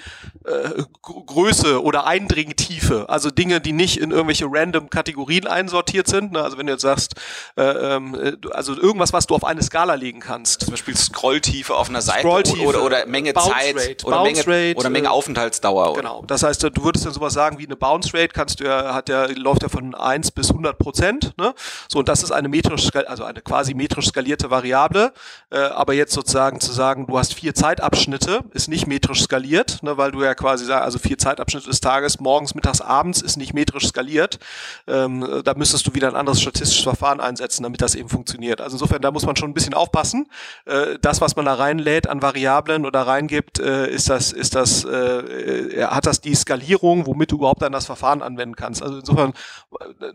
äh, 0.45 0.83
Gr- 1.01 1.25
Größe 1.25 1.81
oder 1.83 2.05
Eindringtiefe. 2.05 3.09
Also 3.09 3.31
Dinge, 3.31 3.61
die 3.61 3.73
nicht 3.73 3.97
in 3.97 4.11
irgendwelche 4.11 4.45
random 4.49 4.89
Kategorien 4.89 5.47
einsortiert 5.47 6.07
sind. 6.07 6.31
Ne? 6.31 6.41
Also 6.41 6.57
wenn 6.57 6.67
du 6.67 6.73
jetzt 6.73 6.81
sagst, 6.81 7.15
äh, 7.57 7.63
ähm, 7.63 8.15
äh, 8.15 8.33
also 8.51 8.73
irgendwas, 8.75 9.13
was 9.13 9.27
du 9.27 9.35
auf 9.35 9.43
eine 9.43 9.61
Skala 9.61 9.95
legen 9.95 10.19
kannst. 10.19 10.61
zum 10.61 10.71
Beispiel 10.71 10.95
Scrolltiefe 10.95 11.75
auf 11.75 11.89
einer 11.89 12.01
Seite 12.01 12.21
Scrolltiefe, 12.21 12.65
oder, 12.65 12.83
oder 12.83 13.05
Menge 13.05 13.33
Bounce 13.33 13.49
Zeit 13.51 13.75
Rate, 13.75 14.05
oder, 14.05 14.23
Menge, 14.23 14.39
Rate, 14.47 14.75
oder 14.77 14.89
Menge 14.89 15.07
äh, 15.07 15.11
Aufenthaltsdauer. 15.11 15.91
Oder? 15.91 16.01
Genau. 16.01 16.23
Das 16.27 16.43
heißt, 16.43 16.63
du 16.63 16.83
würdest 16.83 17.05
dann 17.05 17.13
sowas 17.13 17.33
sagen 17.33 17.57
wie 17.59 17.65
eine 17.65 17.75
Bounce 17.75 18.13
Rate, 18.13 18.29
kannst 18.29 18.59
du 18.59 18.65
ja, 18.65 18.93
hat 18.93 19.09
ja, 19.09 19.25
läuft 19.25 19.63
ja 19.63 19.69
von 19.69 19.95
1 19.95 20.31
bis 20.31 20.49
100 20.49 20.77
Prozent, 20.77 21.33
ne? 21.37 21.53
So, 21.87 21.99
und 21.99 22.07
das 22.07 22.23
ist 22.23 22.31
eine 22.31 22.47
metrisch, 22.49 22.89
also 23.07 23.23
eine 23.23 23.41
quasi 23.41 23.73
metrisch 23.73 24.07
skalierte 24.07 24.49
Variable. 24.49 25.13
Äh, 25.49 25.57
aber 25.59 25.93
jetzt 25.93 26.13
sozusagen 26.13 26.59
zu 26.59 26.71
sagen, 26.71 26.84
du 26.93 27.17
hast 27.17 27.33
vier 27.33 27.55
Zeitabschnitte, 27.55 28.43
ist 28.51 28.67
nicht 28.67 28.85
metrisch 28.85 29.23
skaliert, 29.23 29.81
ne? 29.81 29.97
weil 29.97 30.11
du 30.11 30.23
ja 30.23 30.35
quasi 30.35 30.65
sagst, 30.65 30.83
also 30.83 30.99
vier 30.99 31.17
Zeitabschnitte 31.17 31.67
des 31.67 31.81
Tages, 31.81 32.19
morgens, 32.19 32.53
mittags, 32.53 32.81
abends, 32.81 33.21
ist 33.21 33.37
nicht 33.37 33.53
metrisch 33.53 33.87
skaliert. 33.87 34.39
Ähm, 34.87 35.41
da 35.43 35.53
müsstest 35.55 35.87
du 35.87 35.93
wieder 35.93 36.07
ein 36.07 36.15
anderes 36.15 36.41
statistisches 36.41 36.83
Verfahren 36.83 37.19
einsetzen, 37.19 37.63
damit 37.63 37.81
das 37.81 37.95
eben 37.95 38.09
funktioniert. 38.09 38.61
Also 38.61 38.75
insofern, 38.75 39.01
da 39.01 39.11
muss 39.11 39.25
man 39.25 39.35
schon 39.35 39.49
ein 39.49 39.53
bisschen 39.53 39.73
aufpassen. 39.73 40.27
Äh, 40.65 40.99
das, 41.01 41.21
was 41.21 41.35
man 41.35 41.45
da 41.45 41.55
reinlädt 41.55 42.07
an 42.07 42.21
Variablen 42.21 42.85
oder 42.85 43.01
reingibt, 43.01 43.59
äh, 43.59 43.89
ist 43.89 44.09
das, 44.09 44.31
ist 44.31 44.55
das, 44.55 44.83
äh, 44.83 44.89
äh, 44.89 45.85
hat 45.85 46.05
das 46.05 46.21
die 46.21 46.35
Skalierung, 46.35 47.05
womit 47.07 47.31
du 47.31 47.37
überhaupt 47.37 47.61
dann 47.61 47.71
das 47.71 47.85
Verfahren 47.85 48.21
anwenden 48.21 48.55
kannst. 48.55 48.83
Also 48.83 48.99
insofern, 48.99 49.33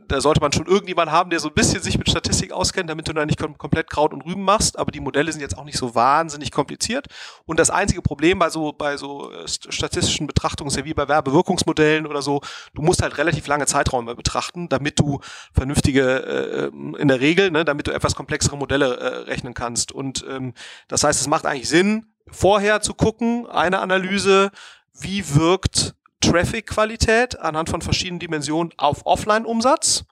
da 0.08 0.20
sollte 0.20 0.40
man 0.40 0.52
schon 0.52 0.66
irgendjemand 0.66 1.10
haben, 1.10 1.30
der 1.30 1.40
so 1.40 1.48
ein 1.48 1.54
bisschen 1.54 1.82
sich 1.82 1.98
mit 1.98 2.08
Statistik 2.08 2.52
auskennt, 2.52 2.90
damit 2.90 3.08
du 3.08 3.12
da 3.12 3.26
nicht 3.26 3.38
kom 3.38 3.58
komplett 3.58 3.90
Kraut 3.90 4.12
und 4.12 4.22
Rüben 4.22 4.42
machst. 4.44 4.78
Aber 4.78 4.90
die 4.90 5.00
Modelle 5.00 5.32
sind 5.32 5.40
jetzt 5.40 5.56
auch 5.56 5.64
nicht 5.64 5.78
so 5.78 5.94
wahnsinnig 5.94 6.50
kompliziert. 6.60 7.06
Und 7.46 7.58
das 7.58 7.70
einzige 7.70 8.02
Problem 8.02 8.38
bei 8.38 8.50
so, 8.50 8.72
bei 8.72 8.96
so 8.96 9.32
äh, 9.32 9.44
st- 9.44 9.72
statistischen 9.72 10.26
Betrachtungen 10.26 10.68
ist 10.70 10.76
ja 10.76 10.84
wie 10.84 10.94
bei 10.94 11.08
Werbewirkungsmodellen 11.08 12.06
oder 12.06 12.22
so, 12.22 12.40
du 12.74 12.82
musst 12.82 13.02
halt 13.02 13.16
relativ 13.18 13.46
lange 13.46 13.66
Zeiträume 13.66 14.14
betrachten, 14.14 14.68
damit 14.68 14.98
du 14.98 15.20
vernünftige, 15.52 16.04
äh, 16.04 16.64
ähm, 16.66 16.94
in 16.98 17.08
der 17.08 17.20
Regel, 17.20 17.50
ne, 17.50 17.64
damit 17.64 17.86
du 17.86 17.92
etwas 17.92 18.14
komplexere 18.14 18.56
Modelle 18.56 18.96
äh, 18.96 19.06
rechnen 19.30 19.54
kannst. 19.54 19.92
Und 19.92 20.24
ähm, 20.28 20.52
das 20.88 21.02
heißt, 21.04 21.20
es 21.20 21.28
macht 21.28 21.46
eigentlich 21.46 21.68
Sinn, 21.68 22.06
vorher 22.30 22.80
zu 22.80 22.94
gucken, 22.94 23.46
eine 23.48 23.78
Analyse, 23.80 24.50
wie 24.92 25.34
wirkt 25.34 25.94
Traffic-Qualität 26.20 27.38
anhand 27.40 27.70
von 27.70 27.80
verschiedenen 27.80 28.20
Dimensionen 28.20 28.72
auf 28.76 29.06
Offline-Umsatz. 29.06 30.04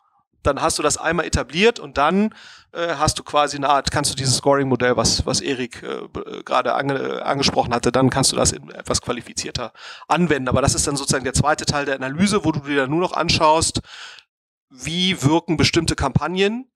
Dann 0.48 0.62
hast 0.62 0.78
du 0.78 0.82
das 0.82 0.96
einmal 0.96 1.26
etabliert 1.26 1.78
und 1.78 1.98
dann 1.98 2.34
äh, 2.72 2.94
hast 2.96 3.18
du 3.18 3.22
quasi 3.22 3.56
eine 3.56 3.68
Art, 3.68 3.90
kannst 3.90 4.10
du 4.10 4.16
dieses 4.16 4.36
Scoring-Modell, 4.38 4.96
was, 4.96 5.26
was 5.26 5.40
Erik 5.40 5.82
äh, 5.82 5.86
äh, 5.86 6.42
gerade 6.42 6.74
ange, 6.74 7.22
angesprochen 7.24 7.74
hatte, 7.74 7.92
dann 7.92 8.10
kannst 8.10 8.32
du 8.32 8.36
das 8.36 8.52
in 8.52 8.70
etwas 8.70 9.00
qualifizierter 9.00 9.72
anwenden. 10.08 10.48
Aber 10.48 10.62
das 10.62 10.74
ist 10.74 10.86
dann 10.86 10.96
sozusagen 10.96 11.24
der 11.24 11.34
zweite 11.34 11.66
Teil 11.66 11.84
der 11.84 11.96
Analyse, 11.96 12.44
wo 12.44 12.52
du 12.52 12.60
dir 12.60 12.76
dann 12.76 12.90
nur 12.90 13.00
noch 13.00 13.12
anschaust, 13.12 13.80
wie 14.70 15.22
wirken 15.22 15.56
bestimmte 15.56 15.94
Kampagnen 15.94 16.70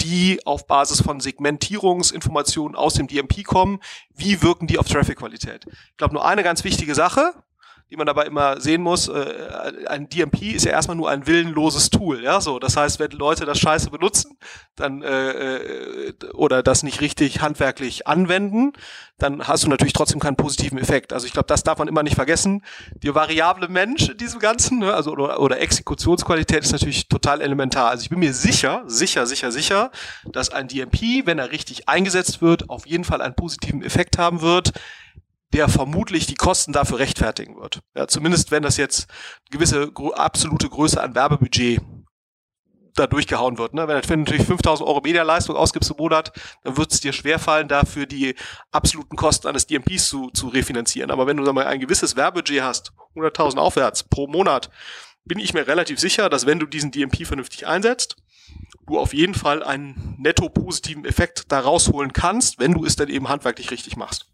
die 0.00 0.40
auf 0.46 0.68
Basis 0.68 1.02
von 1.02 1.18
Segmentierungsinformationen 1.18 2.76
aus 2.76 2.94
dem 2.94 3.08
DMP 3.08 3.44
kommen. 3.44 3.80
Wie 4.14 4.42
wirken 4.42 4.68
die 4.68 4.78
auf 4.78 4.86
Traffic-Qualität? 4.86 5.66
Ich 5.66 5.96
glaube, 5.96 6.14
nur 6.14 6.24
eine 6.24 6.44
ganz 6.44 6.62
wichtige 6.62 6.94
Sache, 6.94 7.34
die 7.90 7.96
man 7.96 8.06
dabei 8.06 8.26
immer 8.26 8.60
sehen 8.60 8.82
muss, 8.82 9.08
äh, 9.08 9.86
ein 9.86 10.08
DMP 10.08 10.54
ist 10.54 10.66
ja 10.66 10.72
erstmal 10.72 10.96
nur 10.96 11.08
ein 11.08 11.26
willenloses 11.26 11.88
Tool, 11.88 12.22
ja, 12.22 12.40
so. 12.40 12.58
Das 12.58 12.76
heißt, 12.76 12.98
wenn 12.98 13.12
Leute 13.12 13.46
das 13.46 13.58
Scheiße 13.58 13.90
benutzen, 13.90 14.36
dann 14.76 15.02
äh, 15.02 15.56
äh, 15.56 16.14
oder 16.34 16.62
das 16.62 16.82
nicht 16.82 17.00
richtig 17.00 17.40
handwerklich 17.40 18.06
anwenden, 18.06 18.72
dann 19.16 19.48
hast 19.48 19.64
du 19.64 19.68
natürlich 19.68 19.94
trotzdem 19.94 20.20
keinen 20.20 20.36
positiven 20.36 20.78
Effekt. 20.78 21.12
Also 21.14 21.26
ich 21.26 21.32
glaube, 21.32 21.46
das 21.48 21.62
darf 21.62 21.78
man 21.78 21.88
immer 21.88 22.02
nicht 22.02 22.14
vergessen. 22.14 22.62
Die 23.02 23.14
variable 23.14 23.68
Mensch 23.68 24.08
in 24.10 24.18
diesem 24.18 24.38
Ganzen, 24.38 24.80
ne, 24.80 24.92
also 24.92 25.12
oder, 25.12 25.40
oder 25.40 25.58
Exekutionsqualität 25.58 26.64
ist 26.64 26.72
natürlich 26.72 27.08
total 27.08 27.40
elementar. 27.40 27.88
Also 27.88 28.02
ich 28.02 28.10
bin 28.10 28.18
mir 28.18 28.34
sicher, 28.34 28.84
sicher, 28.86 29.26
sicher, 29.26 29.50
sicher, 29.50 29.90
dass 30.30 30.50
ein 30.50 30.68
DMP, 30.68 31.26
wenn 31.26 31.38
er 31.38 31.50
richtig 31.50 31.88
eingesetzt 31.88 32.42
wird, 32.42 32.68
auf 32.68 32.86
jeden 32.86 33.04
Fall 33.04 33.22
einen 33.22 33.34
positiven 33.34 33.82
Effekt 33.82 34.18
haben 34.18 34.42
wird 34.42 34.72
der 35.52 35.68
vermutlich 35.68 36.26
die 36.26 36.34
Kosten 36.34 36.72
dafür 36.72 36.98
rechtfertigen 36.98 37.56
wird. 37.56 37.80
Ja, 37.94 38.06
zumindest 38.06 38.50
wenn 38.50 38.62
das 38.62 38.76
jetzt 38.76 39.08
gewisse 39.50 39.90
absolute 40.14 40.68
Größe 40.68 41.02
an 41.02 41.14
Werbebudget 41.14 41.80
da 42.94 43.06
durchgehauen 43.06 43.58
wird. 43.58 43.74
Ne? 43.74 43.86
Wenn, 43.88 43.96
wenn 44.08 44.24
du 44.24 44.30
natürlich 44.30 44.46
5000 44.46 44.86
Euro 44.86 45.00
Medialeistung 45.00 45.56
ausgibst 45.56 45.90
im 45.90 45.96
Monat, 45.98 46.32
dann 46.64 46.76
wird 46.76 46.92
es 46.92 47.00
dir 47.00 47.12
schwerfallen, 47.12 47.68
dafür 47.68 48.06
die 48.06 48.34
absoluten 48.72 49.16
Kosten 49.16 49.46
eines 49.46 49.66
DMPs 49.66 50.08
zu, 50.08 50.30
zu 50.30 50.48
refinanzieren. 50.48 51.10
Aber 51.10 51.26
wenn 51.26 51.36
du 51.36 51.52
mal, 51.52 51.66
ein 51.66 51.80
gewisses 51.80 52.16
Werbebudget 52.16 52.62
hast, 52.62 52.92
100.000 53.14 53.58
aufwärts 53.58 54.04
pro 54.04 54.26
Monat, 54.26 54.70
bin 55.24 55.38
ich 55.38 55.54
mir 55.54 55.66
relativ 55.66 56.00
sicher, 56.00 56.28
dass 56.28 56.46
wenn 56.46 56.58
du 56.58 56.66
diesen 56.66 56.90
DMP 56.90 57.26
vernünftig 57.26 57.66
einsetzt, 57.66 58.16
du 58.86 58.98
auf 58.98 59.12
jeden 59.12 59.34
Fall 59.34 59.62
einen 59.62 60.16
netto 60.18 60.48
positiven 60.48 61.04
Effekt 61.04 61.52
da 61.52 61.60
rausholen 61.60 62.12
kannst, 62.12 62.58
wenn 62.58 62.72
du 62.72 62.84
es 62.84 62.96
dann 62.96 63.08
eben 63.08 63.28
handwerklich 63.28 63.70
richtig 63.70 63.96
machst. 63.96 64.26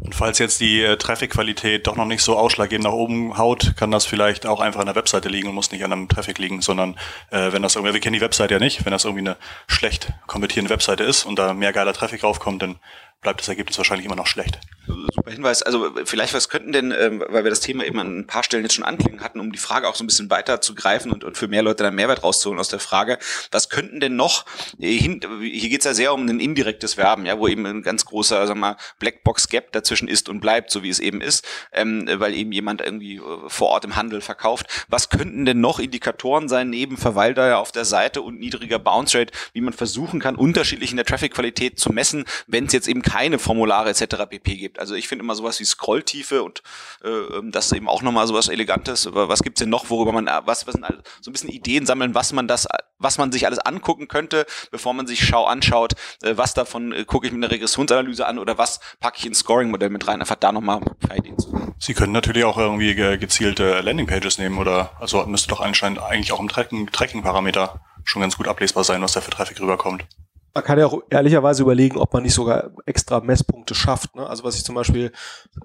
Und 0.00 0.14
falls 0.14 0.40
jetzt 0.40 0.60
die 0.60 0.82
äh, 0.82 0.96
Traffic-Qualität 0.96 1.86
doch 1.86 1.94
noch 1.94 2.04
nicht 2.04 2.22
so 2.22 2.36
ausschlaggebend 2.36 2.84
nach 2.84 2.92
oben 2.92 3.38
haut, 3.38 3.74
kann 3.76 3.92
das 3.92 4.04
vielleicht 4.04 4.44
auch 4.44 4.60
einfach 4.60 4.80
an 4.80 4.86
der 4.86 4.96
Webseite 4.96 5.28
liegen 5.28 5.48
und 5.48 5.54
muss 5.54 5.70
nicht 5.70 5.84
an 5.84 5.92
einem 5.92 6.08
Traffic 6.08 6.38
liegen, 6.38 6.60
sondern 6.62 6.96
äh, 7.30 7.52
wenn 7.52 7.62
das 7.62 7.76
irgendwie, 7.76 7.94
wir 7.94 8.00
kennen 8.00 8.14
die 8.14 8.20
Webseite 8.20 8.54
ja 8.54 8.60
nicht, 8.60 8.84
wenn 8.84 8.90
das 8.90 9.04
irgendwie 9.04 9.28
eine 9.28 9.36
schlecht 9.68 10.12
konvertierende 10.26 10.70
Webseite 10.70 11.04
ist 11.04 11.24
und 11.24 11.38
da 11.38 11.54
mehr 11.54 11.72
geiler 11.72 11.92
Traffic 11.92 12.24
raufkommt, 12.24 12.62
dann 12.62 12.76
bleibt 13.20 13.40
das 13.40 13.48
Ergebnis 13.48 13.78
wahrscheinlich 13.78 14.06
immer 14.06 14.16
noch 14.16 14.26
schlecht. 14.26 14.58
Super 14.86 15.30
Hinweis. 15.30 15.62
Also 15.62 15.92
vielleicht, 16.04 16.34
was 16.34 16.48
könnten 16.48 16.72
denn, 16.72 16.92
ähm, 16.92 17.24
weil 17.28 17.44
wir 17.44 17.50
das 17.50 17.60
Thema 17.60 17.84
eben 17.84 17.98
an 17.98 18.18
ein 18.18 18.26
paar 18.26 18.42
Stellen 18.42 18.62
jetzt 18.64 18.74
schon 18.74 18.84
anklingen 18.84 19.22
hatten, 19.22 19.40
um 19.40 19.50
die 19.50 19.58
Frage 19.58 19.88
auch 19.88 19.94
so 19.94 20.04
ein 20.04 20.06
bisschen 20.06 20.28
weiter 20.28 20.60
zu 20.60 20.74
greifen 20.74 21.10
und, 21.10 21.24
und 21.24 21.38
für 21.38 21.48
mehr 21.48 21.62
Leute 21.62 21.84
dann 21.84 21.94
Mehrwert 21.94 22.22
rauszuholen 22.22 22.60
aus 22.60 22.68
der 22.68 22.80
Frage, 22.80 23.18
was 23.50 23.70
könnten 23.70 24.00
denn 24.00 24.16
noch, 24.16 24.44
äh, 24.78 24.96
hin, 24.96 25.20
hier 25.40 25.70
geht's 25.70 25.86
ja 25.86 25.94
sehr 25.94 26.12
um 26.12 26.26
ein 26.26 26.40
indirektes 26.40 26.96
Werben, 26.96 27.24
ja, 27.24 27.38
wo 27.38 27.48
eben 27.48 27.64
ein 27.66 27.82
ganz 27.82 28.04
großer, 28.04 28.46
sag 28.46 28.56
mal, 28.56 28.76
Blackbox-Gap 28.98 29.72
dazwischen 29.72 30.08
ist 30.08 30.28
und 30.28 30.40
bleibt, 30.40 30.70
so 30.70 30.82
wie 30.82 30.90
es 30.90 31.00
eben 31.00 31.20
ist, 31.20 31.46
ähm, 31.72 32.06
weil 32.16 32.34
eben 32.34 32.52
jemand 32.52 32.82
irgendwie 32.82 33.16
äh, 33.16 33.48
vor 33.48 33.68
Ort 33.68 33.84
im 33.84 33.96
Handel 33.96 34.20
verkauft. 34.20 34.66
Was 34.88 35.08
könnten 35.08 35.46
denn 35.46 35.60
noch 35.60 35.78
Indikatoren 35.78 36.48
sein, 36.48 36.68
neben 36.68 36.98
Verweildauer 36.98 37.58
auf 37.58 37.72
der 37.72 37.86
Seite 37.86 38.20
und 38.20 38.38
niedriger 38.38 38.78
Bounce 38.78 39.18
Rate, 39.18 39.32
wie 39.54 39.62
man 39.62 39.72
versuchen 39.72 40.20
kann, 40.20 40.36
unterschiedlich 40.36 40.90
in 40.90 40.96
der 40.96 41.06
Traffic-Qualität 41.06 41.78
zu 41.78 41.90
messen, 41.90 42.24
wenn 42.46 42.66
es 42.66 42.72
jetzt 42.72 42.88
eben 42.88 43.02
keine 43.04 43.38
Formulare 43.38 43.90
etc. 43.90 44.16
pp. 44.28 44.56
gibt. 44.56 44.78
Also 44.80 44.94
ich 44.94 45.06
finde 45.08 45.24
immer 45.24 45.34
sowas 45.34 45.60
wie 45.60 45.64
Scrolltiefe 45.64 46.42
und 46.42 46.62
äh, 47.04 47.08
ähm, 47.08 47.52
das 47.52 47.70
eben 47.72 47.86
auch 47.88 48.02
nochmal 48.02 48.26
sowas 48.26 48.48
Elegantes. 48.48 49.08
Was 49.12 49.42
gibt's 49.42 49.60
denn 49.60 49.68
noch, 49.68 49.90
worüber 49.90 50.10
man, 50.10 50.26
äh, 50.26 50.40
was, 50.46 50.66
was 50.66 50.72
sind 50.72 50.86
so 51.20 51.30
ein 51.30 51.32
bisschen 51.32 51.50
Ideen 51.50 51.84
sammeln, 51.86 52.14
was 52.14 52.32
man 52.32 52.48
das, 52.48 52.66
was 52.98 53.18
man 53.18 53.30
sich 53.30 53.46
alles 53.46 53.58
angucken 53.58 54.08
könnte, 54.08 54.46
bevor 54.70 54.94
man 54.94 55.06
sich 55.06 55.24
schau 55.24 55.44
anschaut, 55.44 55.92
äh, 56.22 56.36
was 56.36 56.54
davon 56.54 56.92
äh, 56.92 57.04
gucke 57.04 57.26
ich 57.26 57.32
mit 57.32 57.44
einer 57.44 57.52
Regressionsanalyse 57.52 58.26
an 58.26 58.38
oder 58.38 58.56
was 58.56 58.80
packe 59.00 59.18
ich 59.18 59.26
ins 59.26 59.40
Scoring-Modell 59.40 59.90
mit 59.90 60.08
rein. 60.08 60.20
Einfach 60.20 60.36
da 60.36 60.50
nochmal 60.50 60.78
ein 60.78 61.08
paar 61.08 61.16
Ideen 61.16 61.38
zu. 61.38 61.74
Sie 61.78 61.92
können 61.92 62.12
natürlich 62.12 62.44
auch 62.44 62.56
irgendwie 62.56 62.94
gezielte 62.94 63.80
Landingpages 63.80 64.38
nehmen 64.38 64.58
oder 64.58 64.92
also 64.98 65.24
müsste 65.26 65.48
doch 65.48 65.60
anscheinend 65.60 66.00
eigentlich 66.00 66.32
auch 66.32 66.40
im 66.40 66.48
Tracking-Parameter 66.48 67.80
schon 68.04 68.22
ganz 68.22 68.36
gut 68.38 68.48
ablesbar 68.48 68.84
sein, 68.84 69.02
was 69.02 69.12
da 69.12 69.20
für 69.20 69.30
Traffic 69.30 69.60
rüberkommt. 69.60 70.06
Man 70.54 70.64
kann 70.64 70.78
ja 70.78 70.86
auch 70.86 71.02
ehrlicherweise 71.10 71.62
überlegen, 71.62 71.98
ob 71.98 72.12
man 72.12 72.22
nicht 72.22 72.34
sogar 72.34 72.70
extra 72.86 73.20
Messpunkte 73.20 73.74
schafft. 73.74 74.14
Ne? 74.14 74.26
Also 74.26 74.44
was 74.44 74.56
ich 74.56 74.64
zum 74.64 74.76
Beispiel 74.76 75.10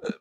äh, 0.01 0.11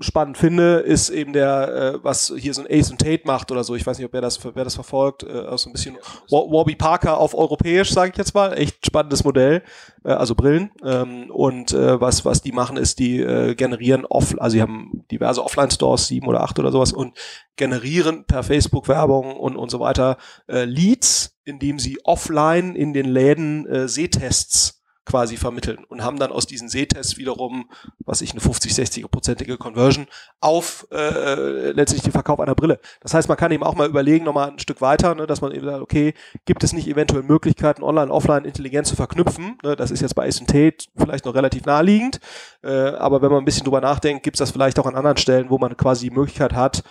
spannend 0.00 0.36
finde, 0.36 0.80
ist 0.80 1.10
eben 1.10 1.32
der, 1.32 1.68
äh, 1.94 2.04
was 2.04 2.32
hier 2.36 2.54
so 2.54 2.62
ein 2.62 2.68
Ace 2.70 2.90
und 2.90 3.00
Tate 3.00 3.22
macht 3.24 3.50
oder 3.50 3.64
so. 3.64 3.74
Ich 3.74 3.86
weiß 3.86 3.98
nicht, 3.98 4.06
ob 4.06 4.12
wer 4.12 4.20
das, 4.20 4.38
wer 4.44 4.64
das 4.64 4.74
verfolgt. 4.74 5.22
Äh, 5.22 5.56
so 5.56 5.68
ein 5.68 5.72
bisschen 5.72 5.96
Warby 6.30 6.74
Parker 6.74 7.18
auf 7.18 7.34
europäisch, 7.34 7.90
sage 7.90 8.10
ich 8.10 8.18
jetzt 8.18 8.34
mal. 8.34 8.52
Echt 8.58 8.84
spannendes 8.84 9.24
Modell. 9.24 9.62
Äh, 10.04 10.12
also 10.12 10.34
Brillen. 10.34 10.70
Ähm, 10.84 11.30
und 11.30 11.72
äh, 11.72 12.00
was, 12.00 12.24
was 12.24 12.42
die 12.42 12.52
machen, 12.52 12.76
ist, 12.76 12.98
die 12.98 13.20
äh, 13.20 13.54
generieren 13.54 14.04
off, 14.04 14.34
also 14.38 14.54
sie 14.54 14.62
haben 14.62 15.04
diverse 15.10 15.42
Offline-Stores, 15.42 16.08
sieben 16.08 16.26
oder 16.28 16.42
acht 16.42 16.58
oder 16.58 16.70
sowas, 16.70 16.92
und 16.92 17.16
generieren 17.56 18.24
per 18.26 18.42
Facebook-Werbung 18.42 19.36
und, 19.36 19.56
und 19.56 19.70
so 19.70 19.80
weiter 19.80 20.18
äh, 20.48 20.64
Leads, 20.64 21.33
indem 21.44 21.78
sie 21.78 21.98
offline 22.04 22.74
in 22.74 22.92
den 22.92 23.06
Läden 23.06 23.66
äh, 23.66 23.88
Sehtests 23.88 24.84
quasi 25.06 25.36
vermitteln 25.36 25.84
und 25.88 26.02
haben 26.02 26.18
dann 26.18 26.32
aus 26.32 26.46
diesen 26.46 26.68
Sehtests 26.68 27.18
wiederum, 27.18 27.70
was 27.98 28.22
ich 28.22 28.32
eine 28.32 28.40
50, 28.40 28.72
60-prozentige 28.72 29.58
Conversion 29.58 30.06
auf 30.40 30.86
äh, 30.90 31.72
letztlich 31.72 32.02
den 32.02 32.12
Verkauf 32.12 32.40
einer 32.40 32.54
Brille. 32.54 32.80
Das 33.00 33.12
heißt, 33.12 33.28
man 33.28 33.36
kann 33.36 33.52
eben 33.52 33.62
auch 33.62 33.74
mal 33.74 33.88
überlegen, 33.88 34.24
nochmal 34.24 34.50
ein 34.50 34.58
Stück 34.58 34.80
weiter, 34.80 35.14
ne, 35.14 35.26
dass 35.26 35.40
man 35.42 35.52
eben 35.52 35.66
sagt, 35.66 35.82
okay, 35.82 36.14
gibt 36.46 36.64
es 36.64 36.72
nicht 36.72 36.88
eventuell 36.88 37.22
Möglichkeiten, 37.22 37.82
online, 37.82 38.10
offline 38.10 38.44
intelligent 38.44 38.86
zu 38.86 38.96
verknüpfen? 38.96 39.58
Ne, 39.62 39.76
das 39.76 39.90
ist 39.90 40.00
jetzt 40.00 40.14
bei 40.14 40.28
Tate 40.30 40.86
vielleicht 40.96 41.26
noch 41.26 41.34
relativ 41.34 41.66
naheliegend, 41.66 42.20
äh, 42.62 42.70
aber 42.70 43.20
wenn 43.20 43.30
man 43.30 43.40
ein 43.40 43.44
bisschen 43.44 43.64
drüber 43.64 43.80
nachdenkt, 43.82 44.22
gibt 44.22 44.36
es 44.36 44.38
das 44.38 44.50
vielleicht 44.52 44.78
auch 44.78 44.86
an 44.86 44.94
anderen 44.94 45.18
Stellen, 45.18 45.50
wo 45.50 45.58
man 45.58 45.76
quasi 45.76 46.08
die 46.08 46.14
Möglichkeit 46.14 46.54
hat, 46.54 46.82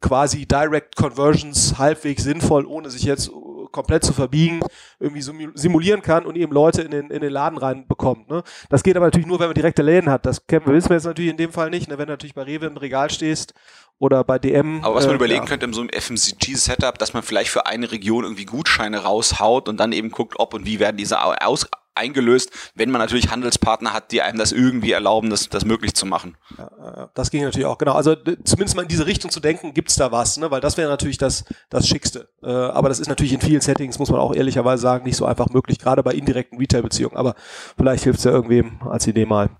quasi 0.00 0.46
Direct 0.46 0.96
Conversions 0.96 1.78
halbwegs 1.78 2.22
sinnvoll, 2.22 2.66
ohne 2.66 2.90
sich 2.90 3.02
jetzt 3.02 3.30
komplett 3.74 4.04
zu 4.04 4.12
verbiegen, 4.12 4.60
irgendwie 5.00 5.20
simulieren 5.54 6.00
kann 6.00 6.24
und 6.24 6.36
eben 6.36 6.52
Leute 6.52 6.82
in 6.82 6.92
den, 6.92 7.10
in 7.10 7.20
den 7.20 7.32
Laden 7.32 7.58
reinbekommt. 7.58 8.30
Ne? 8.30 8.42
Das 8.70 8.82
geht 8.82 8.96
aber 8.96 9.06
natürlich 9.06 9.26
nur, 9.26 9.40
wenn 9.40 9.48
man 9.48 9.54
direkte 9.54 9.82
Läden 9.82 10.08
hat. 10.08 10.24
Das 10.24 10.46
kennen 10.46 10.64
wir, 10.64 10.72
wissen 10.72 10.90
wir 10.90 10.96
jetzt 10.96 11.04
natürlich 11.04 11.32
in 11.32 11.36
dem 11.36 11.52
Fall 11.52 11.70
nicht. 11.70 11.88
Ne? 11.88 11.98
Wenn 11.98 12.06
du 12.06 12.12
natürlich 12.12 12.34
bei 12.34 12.44
Rewe 12.44 12.66
im 12.66 12.76
Regal 12.76 13.10
stehst 13.10 13.52
oder 13.98 14.22
bei 14.22 14.38
DM. 14.38 14.82
Aber 14.84 14.94
was 14.94 15.06
man 15.06 15.14
äh, 15.14 15.16
überlegen 15.16 15.42
ja. 15.42 15.48
könnte 15.48 15.66
in 15.66 15.72
so 15.72 15.80
einem 15.80 15.90
FMCG-Setup, 15.90 16.96
dass 16.98 17.12
man 17.14 17.24
vielleicht 17.24 17.50
für 17.50 17.66
eine 17.66 17.90
Region 17.90 18.22
irgendwie 18.24 18.44
Gutscheine 18.44 18.98
raushaut 19.02 19.68
und 19.68 19.78
dann 19.78 19.92
eben 19.92 20.10
guckt, 20.10 20.34
ob 20.38 20.54
und 20.54 20.64
wie 20.66 20.78
werden 20.78 20.96
diese 20.96 21.20
aus 21.22 21.68
eingelöst, 21.94 22.50
wenn 22.74 22.90
man 22.90 23.00
natürlich 23.00 23.30
Handelspartner 23.30 23.92
hat, 23.92 24.12
die 24.12 24.22
einem 24.22 24.38
das 24.38 24.52
irgendwie 24.52 24.92
erlauben, 24.92 25.30
das, 25.30 25.48
das 25.48 25.64
möglich 25.64 25.94
zu 25.94 26.06
machen. 26.06 26.36
Ja, 26.58 27.10
das 27.14 27.30
ging 27.30 27.42
natürlich 27.44 27.66
auch, 27.66 27.78
genau. 27.78 27.92
Also 27.92 28.14
zumindest 28.44 28.76
mal 28.76 28.82
in 28.82 28.88
diese 28.88 29.06
Richtung 29.06 29.30
zu 29.30 29.40
denken, 29.40 29.74
gibt's 29.74 29.96
da 29.96 30.12
was, 30.12 30.36
ne? 30.36 30.50
weil 30.50 30.60
das 30.60 30.76
wäre 30.76 30.90
natürlich 30.90 31.18
das, 31.18 31.44
das 31.70 31.86
Schickste. 31.86 32.28
Äh, 32.42 32.50
aber 32.50 32.88
das 32.88 33.00
ist 33.00 33.08
natürlich 33.08 33.32
in 33.32 33.40
vielen 33.40 33.60
Settings, 33.60 33.98
muss 33.98 34.10
man 34.10 34.20
auch 34.20 34.34
ehrlicherweise 34.34 34.82
sagen, 34.82 35.04
nicht 35.04 35.16
so 35.16 35.26
einfach 35.26 35.48
möglich, 35.50 35.78
gerade 35.78 36.02
bei 36.02 36.12
indirekten 36.12 36.58
Retail-Beziehungen. 36.58 37.16
Aber 37.16 37.34
vielleicht 37.76 38.04
hilft's 38.04 38.24
ja 38.24 38.30
irgendwem 38.30 38.80
als 38.82 39.06
Idee 39.06 39.26
mal. 39.26 39.50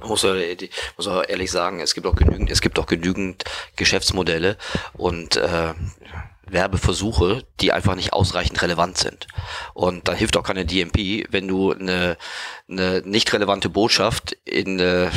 Man 0.00 0.08
muss, 0.08 0.26
muss 0.96 1.08
auch 1.08 1.22
ehrlich 1.28 1.50
sagen, 1.50 1.80
es 1.80 1.94
gibt 1.94 2.06
auch 2.06 2.16
genügend, 2.16 2.50
es 2.50 2.62
gibt 2.62 2.78
auch 2.78 2.86
genügend 2.86 3.44
Geschäftsmodelle 3.76 4.56
und 4.94 5.36
äh, 5.36 5.74
Werbeversuche, 6.52 7.44
die 7.60 7.72
einfach 7.72 7.94
nicht 7.94 8.12
ausreichend 8.12 8.60
relevant 8.62 8.98
sind. 8.98 9.26
Und 9.74 10.08
dann 10.08 10.16
hilft 10.16 10.36
auch 10.36 10.42
keine 10.42 10.66
DMP, 10.66 11.26
wenn 11.30 11.48
du 11.48 11.72
eine, 11.72 12.16
eine 12.68 13.02
nicht 13.04 13.32
relevante 13.32 13.68
Botschaft 13.68 14.36
in 14.44 14.80
eine 14.80 15.10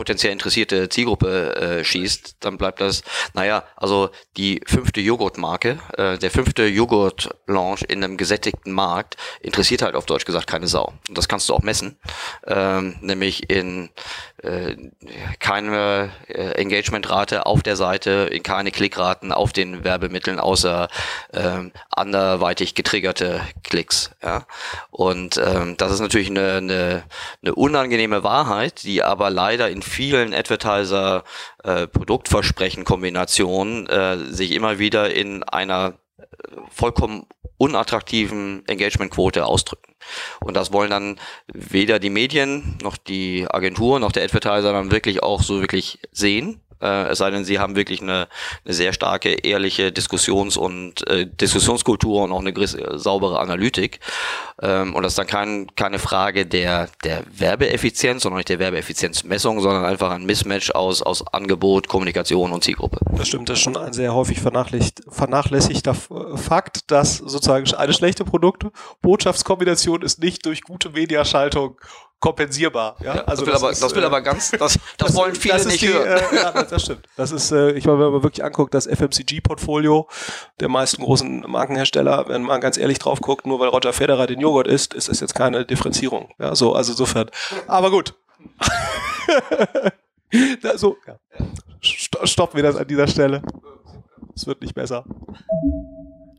potenziell 0.00 0.32
interessierte 0.32 0.88
Zielgruppe 0.88 1.54
äh, 1.56 1.84
schießt, 1.84 2.36
dann 2.40 2.56
bleibt 2.56 2.80
das, 2.80 3.02
naja, 3.34 3.64
also 3.76 4.08
die 4.38 4.62
fünfte 4.66 5.02
Joghurtmarke, 5.02 5.78
äh, 5.98 6.16
der 6.16 6.30
fünfte 6.30 6.64
Joghurt-Launch 6.64 7.82
in 7.86 8.02
einem 8.02 8.16
gesättigten 8.16 8.72
Markt 8.72 9.18
interessiert 9.42 9.82
halt 9.82 9.96
auf 9.96 10.06
Deutsch 10.06 10.24
gesagt 10.24 10.46
keine 10.46 10.68
Sau. 10.68 10.94
Und 11.06 11.18
das 11.18 11.28
kannst 11.28 11.50
du 11.50 11.54
auch 11.54 11.60
messen, 11.60 11.98
ähm, 12.46 12.96
nämlich 13.02 13.50
in 13.50 13.90
äh, 14.42 14.74
keine 15.38 16.10
äh, 16.28 16.52
Engagementrate 16.52 17.44
auf 17.44 17.62
der 17.62 17.76
Seite, 17.76 18.30
in 18.32 18.42
keine 18.42 18.70
Klickraten 18.70 19.32
auf 19.32 19.52
den 19.52 19.84
Werbemitteln, 19.84 20.40
außer 20.40 20.88
ähm, 21.34 21.72
anderweitig 21.90 22.74
getriggerte 22.74 23.42
Klicks. 23.64 24.12
Ja? 24.22 24.46
Und 24.90 25.36
ähm, 25.36 25.76
das 25.76 25.92
ist 25.92 26.00
natürlich 26.00 26.30
eine, 26.30 26.54
eine, 26.54 27.02
eine 27.42 27.54
unangenehme 27.54 28.22
Wahrheit, 28.22 28.82
die 28.84 29.02
aber 29.02 29.28
leider 29.28 29.68
in 29.68 29.82
vielen 29.90 30.32
Advertiser 30.32 31.24
äh, 31.64 31.86
äh, 33.86 34.16
sich 34.16 34.52
immer 34.52 34.78
wieder 34.78 35.12
in 35.14 35.42
einer 35.42 35.94
äh, 36.18 36.24
vollkommen 36.70 37.26
unattraktiven 37.58 38.66
Engagementquote 38.66 39.44
ausdrücken. 39.44 39.94
Und 40.40 40.56
das 40.56 40.72
wollen 40.72 40.90
dann 40.90 41.20
weder 41.52 41.98
die 41.98 42.08
Medien 42.08 42.78
noch 42.82 42.96
die 42.96 43.46
Agentur 43.50 44.00
noch 44.00 44.12
der 44.12 44.24
Advertiser 44.24 44.72
dann 44.72 44.90
wirklich 44.90 45.22
auch 45.22 45.42
so 45.42 45.60
wirklich 45.60 45.98
sehen 46.10 46.62
Äh, 46.80 47.08
es 47.08 47.18
sei 47.18 47.30
denn, 47.30 47.44
sie 47.44 47.58
haben 47.58 47.76
wirklich 47.76 48.00
eine, 48.02 48.28
eine 48.64 48.74
sehr 48.74 48.92
starke, 48.92 49.30
ehrliche 49.32 49.92
Diskussions- 49.92 50.56
und 50.56 51.06
äh, 51.08 51.26
Diskussionskultur 51.26 52.24
und 52.24 52.32
auch 52.32 52.40
eine 52.40 52.50
äh, 52.50 52.98
saubere 52.98 53.40
Analytik. 53.40 54.00
Ähm, 54.62 54.94
und 54.94 55.02
das 55.02 55.12
ist 55.12 55.18
dann 55.18 55.26
kein, 55.26 55.74
keine 55.76 55.98
Frage 55.98 56.46
der, 56.46 56.88
der 57.04 57.24
Werbeeffizienz, 57.32 58.22
sondern 58.22 58.38
nicht 58.38 58.48
der 58.48 58.58
Werbeeffizienzmessung, 58.58 59.60
sondern 59.60 59.84
einfach 59.84 60.10
ein 60.10 60.24
Mismatch 60.24 60.70
aus, 60.70 61.02
aus 61.02 61.26
Angebot, 61.32 61.88
Kommunikation 61.88 62.52
und 62.52 62.64
Zielgruppe. 62.64 62.98
Das 63.16 63.28
stimmt, 63.28 63.48
das 63.48 63.58
ist 63.58 63.64
schon 63.64 63.76
ein 63.76 63.92
sehr 63.92 64.14
häufig 64.14 64.40
vernachlässigter 64.40 65.94
Fakt, 65.94 66.90
dass 66.90 67.18
sozusagen 67.18 67.72
eine 67.74 67.92
schlechte 67.92 68.24
Produkt-Botschaftskombination 68.24 70.02
ist 70.02 70.22
nicht 70.22 70.46
durch 70.46 70.62
gute 70.62 70.90
Mediaschaltung 70.90 71.78
kompensierbar. 72.20 72.96
Ja? 73.00 73.16
ja 73.16 73.24
also 73.24 73.44
das 73.44 73.46
will, 73.46 73.52
das 73.52 73.62
aber, 73.62 73.72
ist, 73.72 73.82
das 73.82 73.94
will 73.94 74.02
äh, 74.02 74.06
aber 74.06 74.20
ganz, 74.20 74.50
das, 74.50 74.78
das 74.98 75.14
wollen 75.14 75.34
viele 75.34 75.54
das 75.54 75.66
nicht 75.66 75.82
die, 75.82 75.88
hören. 75.88 76.06
Äh, 76.06 76.36
ja, 76.36 76.62
das 76.62 76.82
stimmt. 76.82 77.08
Das 77.16 77.32
ist, 77.32 77.50
äh, 77.50 77.72
ich 77.72 77.86
meine, 77.86 77.98
wenn 77.98 78.12
man 78.12 78.22
wirklich 78.22 78.44
anguckt, 78.44 78.74
das 78.74 78.86
FMCG-Portfolio 78.86 80.08
der 80.60 80.68
meisten 80.68 81.02
großen 81.02 81.44
Markenhersteller, 81.48 82.28
wenn 82.28 82.42
man 82.42 82.60
ganz 82.60 82.76
ehrlich 82.76 82.98
drauf 82.98 83.20
guckt, 83.20 83.46
nur 83.46 83.58
weil 83.58 83.68
Roger 83.68 83.92
Federer 83.92 84.26
den 84.26 84.40
Joghurt 84.40 84.68
isst, 84.68 84.94
ist 84.94 85.08
das 85.08 85.20
jetzt 85.20 85.34
keine 85.34 85.64
Differenzierung. 85.64 86.28
Ja, 86.38 86.54
so, 86.54 86.74
also 86.74 86.92
insofern. 86.92 87.30
Aber 87.66 87.90
gut. 87.90 88.14
da, 90.62 90.78
so, 90.78 90.96
ja. 91.06 91.16
Stoppen 91.82 92.56
wir 92.56 92.62
das 92.62 92.76
an 92.76 92.86
dieser 92.86 93.08
Stelle. 93.08 93.42
Es 94.36 94.46
wird 94.46 94.60
nicht 94.60 94.74
besser. 94.74 95.04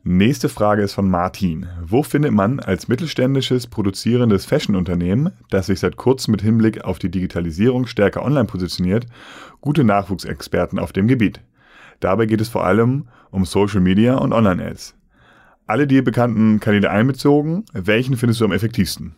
Nächste 0.04 0.48
Frage 0.48 0.82
ist 0.82 0.94
von 0.94 1.08
Martin. 1.08 1.68
Wo 1.80 2.02
findet 2.02 2.32
man 2.32 2.58
als 2.58 2.88
mittelständisches 2.88 3.68
produzierendes 3.68 4.46
Fashionunternehmen, 4.46 5.30
das 5.48 5.66
sich 5.66 5.78
seit 5.78 5.96
kurzem 5.96 6.32
mit 6.32 6.42
Hinblick 6.42 6.82
auf 6.82 6.98
die 6.98 7.08
Digitalisierung 7.08 7.86
stärker 7.86 8.24
online 8.24 8.46
positioniert, 8.46 9.06
gute 9.60 9.84
Nachwuchsexperten 9.84 10.80
auf 10.80 10.92
dem 10.92 11.06
Gebiet? 11.06 11.40
Dabei 12.00 12.26
geht 12.26 12.40
es 12.40 12.48
vor 12.48 12.64
allem 12.64 13.06
um 13.30 13.44
Social 13.44 13.80
Media 13.80 14.16
und 14.16 14.32
Online-Ads. 14.32 14.96
Alle 15.68 15.86
dir 15.86 16.02
bekannten 16.02 16.58
Kanäle 16.58 16.90
einbezogen, 16.90 17.64
welchen 17.72 18.16
findest 18.16 18.40
du 18.40 18.44
am 18.44 18.52
effektivsten? 18.52 19.14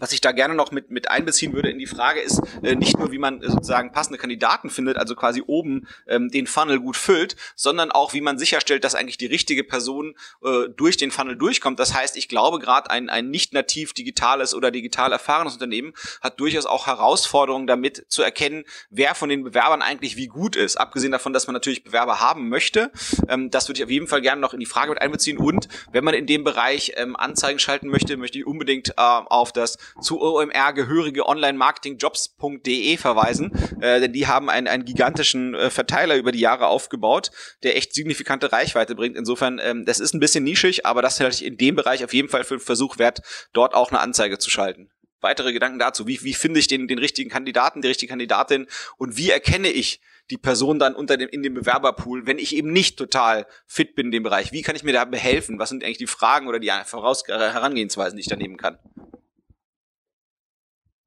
Was 0.00 0.12
ich 0.12 0.20
da 0.20 0.32
gerne 0.32 0.54
noch 0.54 0.70
mit, 0.72 0.90
mit 0.90 1.10
einbeziehen 1.10 1.52
würde 1.52 1.70
in 1.70 1.78
die 1.78 1.86
Frage 1.86 2.20
ist, 2.20 2.40
äh, 2.62 2.74
nicht 2.74 2.98
nur, 2.98 3.12
wie 3.12 3.18
man 3.18 3.42
äh, 3.42 3.50
sozusagen 3.50 3.92
passende 3.92 4.18
Kandidaten 4.18 4.70
findet, 4.70 4.96
also 4.96 5.14
quasi 5.14 5.42
oben 5.46 5.86
ähm, 6.08 6.30
den 6.30 6.46
Funnel 6.46 6.80
gut 6.80 6.96
füllt, 6.96 7.36
sondern 7.54 7.92
auch, 7.92 8.14
wie 8.14 8.20
man 8.20 8.38
sicherstellt, 8.38 8.84
dass 8.84 8.94
eigentlich 8.94 9.18
die 9.18 9.26
richtige 9.26 9.62
Person 9.62 10.16
äh, 10.42 10.68
durch 10.74 10.96
den 10.96 11.10
Funnel 11.10 11.36
durchkommt. 11.36 11.78
Das 11.78 11.94
heißt, 11.94 12.16
ich 12.16 12.28
glaube, 12.28 12.58
gerade 12.58 12.90
ein, 12.90 13.10
ein 13.10 13.30
nicht 13.30 13.52
nativ 13.52 13.92
digitales 13.92 14.54
oder 14.54 14.70
digital 14.70 15.12
erfahrenes 15.12 15.54
Unternehmen 15.54 15.92
hat 16.22 16.40
durchaus 16.40 16.66
auch 16.66 16.86
Herausforderungen 16.86 17.66
damit 17.66 18.06
zu 18.08 18.22
erkennen, 18.22 18.64
wer 18.88 19.14
von 19.14 19.28
den 19.28 19.44
Bewerbern 19.44 19.82
eigentlich 19.82 20.16
wie 20.16 20.28
gut 20.28 20.56
ist. 20.56 20.76
Abgesehen 20.76 21.12
davon, 21.12 21.32
dass 21.32 21.46
man 21.46 21.54
natürlich 21.54 21.84
Bewerber 21.84 22.20
haben 22.20 22.48
möchte. 22.48 22.90
Ähm, 23.28 23.50
das 23.50 23.68
würde 23.68 23.78
ich 23.78 23.84
auf 23.84 23.90
jeden 23.90 24.06
Fall 24.06 24.22
gerne 24.22 24.40
noch 24.40 24.54
in 24.54 24.60
die 24.60 24.66
Frage 24.66 24.90
mit 24.90 25.02
einbeziehen. 25.02 25.36
Und 25.36 25.68
wenn 25.92 26.04
man 26.04 26.14
in 26.14 26.26
dem 26.26 26.42
Bereich 26.42 26.92
ähm, 26.96 27.16
Anzeigen 27.16 27.58
schalten 27.58 27.88
möchte, 27.88 28.16
möchte 28.16 28.38
ich 28.38 28.46
unbedingt 28.46 28.90
äh, 28.90 28.92
auf 28.96 29.52
das 29.52 29.76
zu 30.00 30.20
OMR 30.20 30.72
gehörige 30.72 31.26
Online-Marketing-Jobs.de 31.26 32.96
verweisen, 32.96 33.52
äh, 33.80 34.00
denn 34.00 34.12
die 34.12 34.26
haben 34.26 34.50
einen, 34.50 34.68
einen 34.68 34.84
gigantischen 34.84 35.54
äh, 35.54 35.70
Verteiler 35.70 36.16
über 36.16 36.32
die 36.32 36.40
Jahre 36.40 36.66
aufgebaut, 36.66 37.30
der 37.62 37.76
echt 37.76 37.94
signifikante 37.94 38.52
Reichweite 38.52 38.94
bringt. 38.94 39.16
Insofern, 39.16 39.60
ähm, 39.62 39.84
das 39.84 40.00
ist 40.00 40.14
ein 40.14 40.20
bisschen 40.20 40.44
nischig, 40.44 40.86
aber 40.86 41.02
das 41.02 41.20
halte 41.20 41.36
ich 41.36 41.44
in 41.44 41.56
dem 41.56 41.76
Bereich 41.76 42.04
auf 42.04 42.12
jeden 42.12 42.28
Fall 42.28 42.44
für 42.44 42.54
einen 42.54 42.60
Versuch 42.60 42.98
wert, 42.98 43.20
dort 43.52 43.74
auch 43.74 43.90
eine 43.90 44.00
Anzeige 44.00 44.38
zu 44.38 44.50
schalten 44.50 44.90
weitere 45.20 45.52
Gedanken 45.52 45.78
dazu? 45.78 46.06
Wie, 46.06 46.22
wie 46.22 46.34
finde 46.34 46.60
ich 46.60 46.66
den, 46.66 46.88
den 46.88 46.98
richtigen 46.98 47.30
Kandidaten, 47.30 47.82
die 47.82 47.88
richtige 47.88 48.10
Kandidatin 48.10 48.66
und 48.96 49.16
wie 49.16 49.30
erkenne 49.30 49.68
ich 49.68 50.00
die 50.30 50.38
Person 50.38 50.78
dann 50.78 50.94
unter 50.94 51.16
dem, 51.16 51.28
in 51.28 51.42
dem 51.42 51.54
Bewerberpool, 51.54 52.26
wenn 52.26 52.38
ich 52.38 52.54
eben 52.54 52.72
nicht 52.72 52.96
total 52.96 53.46
fit 53.66 53.94
bin 53.94 54.06
in 54.06 54.12
dem 54.12 54.22
Bereich? 54.22 54.52
Wie 54.52 54.62
kann 54.62 54.76
ich 54.76 54.84
mir 54.84 54.92
da 54.92 55.04
behelfen? 55.04 55.58
Was 55.58 55.68
sind 55.68 55.84
eigentlich 55.84 55.98
die 55.98 56.06
Fragen 56.06 56.46
oder 56.48 56.60
die 56.60 56.70
Voraus 56.84 57.24
Herangehensweisen, 57.26 58.16
die 58.16 58.22
ich 58.22 58.28
da 58.28 58.36
nehmen 58.36 58.56
kann? 58.56 58.78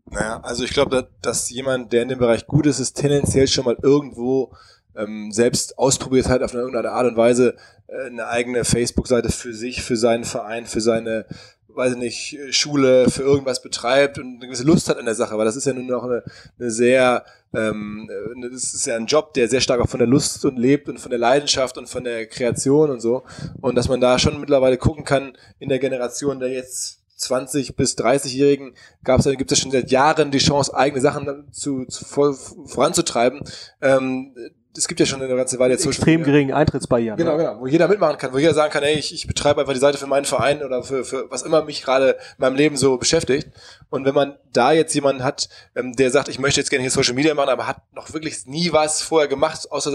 Naja, 0.10 0.42
also 0.44 0.64
ich 0.64 0.72
glaube, 0.72 1.10
dass 1.22 1.50
jemand, 1.50 1.94
der 1.94 2.04
in 2.04 2.10
dem 2.10 2.20
Bereich 2.20 2.46
gut 2.46 2.66
ist, 2.66 2.80
ist 2.80 2.94
tendenziell 2.94 3.48
schon 3.48 3.66
mal 3.66 3.78
irgendwo 3.82 4.52
ähm, 4.96 5.32
selbst 5.32 5.78
ausprobiert 5.78 6.28
hat, 6.28 6.44
auf 6.44 6.52
eine 6.52 6.62
irgendeine 6.62 6.92
Art 6.92 7.08
und 7.08 7.18
Weise 7.18 7.56
äh, 7.88 8.08
eine 8.08 8.28
eigene 8.28 8.64
Facebook-Seite 8.64 9.30
für 9.30 9.54
sich, 9.54 9.82
für 9.82 9.98
seinen 9.98 10.24
Verein, 10.24 10.66
für 10.66 10.82
seine, 10.82 11.26
weiß 11.68 11.94
ich 11.94 11.98
nicht, 11.98 12.38
Schule, 12.52 13.10
für 13.10 13.24
irgendwas 13.24 13.62
betreibt 13.62 14.20
und 14.20 14.36
eine 14.36 14.46
gewisse 14.46 14.64
Lust 14.64 14.90
hat 14.90 14.98
an 14.98 15.06
der 15.06 15.16
Sache, 15.16 15.38
weil 15.38 15.46
das 15.46 15.56
ist 15.56 15.66
ja 15.66 15.74
nun 15.74 15.92
auch 15.94 16.04
eine, 16.04 16.24
eine 16.60 16.70
sehr, 16.70 17.26
ähm, 17.54 18.10
das 18.52 18.74
ist 18.74 18.86
ja 18.86 18.96
ein 18.96 19.08
Job, 19.08 19.34
der 19.34 19.48
sehr 19.48 19.62
stark 19.62 19.82
auch 19.82 19.90
von 19.90 20.00
der 20.00 20.08
Lust 20.08 20.44
und 20.46 20.58
lebt 20.58 20.90
und 20.90 21.00
von 21.00 21.10
der 21.10 21.20
Leidenschaft 21.20 21.78
und 21.78 21.88
von 21.88 22.04
der 22.04 22.28
Kreation 22.28 22.92
und 22.92 23.00
so. 23.00 23.24
Und 23.62 23.76
dass 23.76 23.90
man 23.90 24.02
da 24.02 24.20
schon 24.20 24.40
mittlerweile 24.40 24.78
gucken 24.78 25.06
kann 25.06 25.38
in 25.60 25.70
der 25.70 25.80
Generation, 25.80 26.40
der 26.40 26.50
jetzt 26.50 27.03
20 27.16 27.76
bis 27.76 27.98
30-Jährigen 27.98 28.76
gab 29.04 29.20
es, 29.20 29.26
gibt 29.38 29.52
es 29.52 29.60
schon 29.60 29.72
seit 29.72 29.92
Jahren 29.92 30.32
die 30.32 30.40
Chance, 30.40 30.76
eigene 30.76 31.02
Sachen 31.02 31.52
zu, 31.52 31.86
zu 31.86 32.06
voranzutreiben. 32.06 33.42
Ähm, 33.82 34.36
es 34.76 34.88
gibt 34.88 35.00
ja 35.00 35.06
schon 35.06 35.22
eine 35.22 35.36
ganze 35.36 35.60
Weile 35.60 35.74
jetzt 35.74 35.86
extrem 35.86 36.24
geringen 36.24 36.52
Eintrittsbarrieren. 36.52 37.18
Genau, 37.18 37.38
genau, 37.38 37.60
wo 37.60 37.68
jeder 37.68 37.88
mitmachen 37.88 38.18
kann, 38.18 38.34
wo 38.34 38.40
jeder 38.40 38.56
sagen 38.56 38.72
kann, 38.74 38.82
ey, 38.84 38.96
ich, 38.96 39.14
ich 39.14 39.28
betreibe 39.28 39.62
einfach 39.62 39.74
die 39.74 39.80
Seite 39.80 40.00
für 40.00 40.08
meinen 40.08 40.26
Verein 40.26 40.64
oder 40.64 40.82
für, 40.84 41.06
für 41.06 41.30
was 41.30 41.44
immer 41.44 41.64
mich 41.64 41.84
gerade 41.84 42.12
in 42.12 42.18
meinem 42.40 42.56
Leben 42.56 42.76
so 42.76 42.98
beschäftigt. 42.98 43.50
Und 43.92 44.06
wenn 44.06 44.16
man 44.16 44.36
da 44.52 44.72
jetzt 44.72 44.96
jemanden 44.96 45.24
hat, 45.24 45.48
ähm, 45.76 45.96
der 45.96 46.10
sagt, 46.10 46.28
ich 46.28 46.40
möchte 46.40 46.60
jetzt 46.60 46.72
gerne 46.72 46.82
hier 46.82 46.90
Social 46.90 47.14
Media 47.14 47.36
machen, 47.36 47.50
aber 47.50 47.68
hat 47.68 47.82
noch 47.94 48.14
wirklich 48.14 48.48
nie 48.48 48.72
was 48.72 49.04
vorher 49.04 49.28
gemacht, 49.28 49.72
außer 49.72 49.92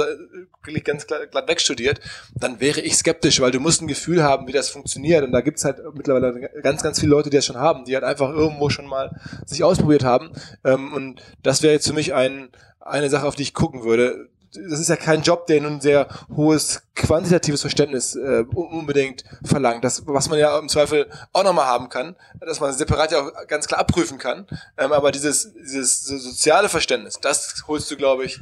wirklich 0.63 0.85
ganz 0.85 1.09
glatt, 1.09 1.33
glatt 1.33 1.49
wegstudiert, 1.49 2.01
dann 2.37 2.61
wäre 2.61 2.81
ich 2.81 2.97
skeptisch, 2.97 3.41
weil 3.41 3.51
du 3.51 3.59
musst 3.59 3.83
ein 3.83 3.89
Gefühl 3.89 4.23
haben, 4.23 4.47
wie 4.47 4.53
das 4.53 4.71
funktioniert. 4.71 5.25
Und 5.25 5.33
da 5.33 5.41
gibt's 5.41 5.65
halt 5.65 5.79
mittlerweile 5.95 6.51
ganz, 6.63 6.85
ganz 6.85 7.01
viele 7.01 7.11
Leute, 7.11 7.31
die 7.31 7.37
das 7.37 7.47
schon 7.47 7.59
haben, 7.59 7.85
die 7.85 7.95
halt 7.95 8.05
einfach 8.05 8.31
irgendwo 8.31 8.71
schon 8.71 8.87
mal 8.87 9.11
sich 9.45 9.65
ausprobiert 9.65 10.05
haben. 10.05 10.31
Ähm, 10.65 10.93
und 10.93 11.21
das 11.43 11.65
wäre 11.65 11.73
jetzt 11.73 11.89
für 11.89 11.95
mich 11.95 12.15
ein, 12.15 12.51
eine 12.81 13.11
Sache, 13.11 13.27
auf 13.27 13.35
die 13.35 13.43
ich 13.43 13.55
gucken 13.55 13.83
würde 13.83 14.29
das 14.53 14.81
ist 14.81 14.89
ja 14.89 14.97
kein 14.97 15.23
Job, 15.23 15.47
der 15.47 15.61
nun 15.61 15.81
sehr 15.81 16.09
hohes 16.35 16.83
quantitatives 16.95 17.61
Verständnis 17.61 18.15
äh, 18.15 18.45
unbedingt 18.55 19.25
verlangt. 19.45 19.85
Das, 19.85 20.03
was 20.07 20.29
man 20.29 20.39
ja 20.39 20.59
im 20.59 20.69
Zweifel 20.69 21.09
auch 21.33 21.45
nochmal 21.45 21.67
haben 21.67 21.89
kann, 21.89 22.17
dass 22.41 22.61
man 22.61 22.73
separat 22.73 23.13
ja 23.13 23.21
auch 23.21 23.47
ganz 23.47 23.67
klar 23.67 23.81
abprüfen 23.81 24.19
kann. 24.19 24.47
Ähm, 24.77 24.93
aber 24.93 25.13
dieses, 25.13 25.53
dieses 25.55 26.05
soziale 26.05 26.69
Verständnis, 26.69 27.19
das 27.21 27.63
holst 27.67 27.91
du, 27.91 27.97
glaube 27.97 28.25
ich, 28.25 28.41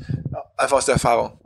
einfach 0.56 0.78
aus 0.78 0.86
der 0.86 0.94
Erfahrung. 0.94 1.38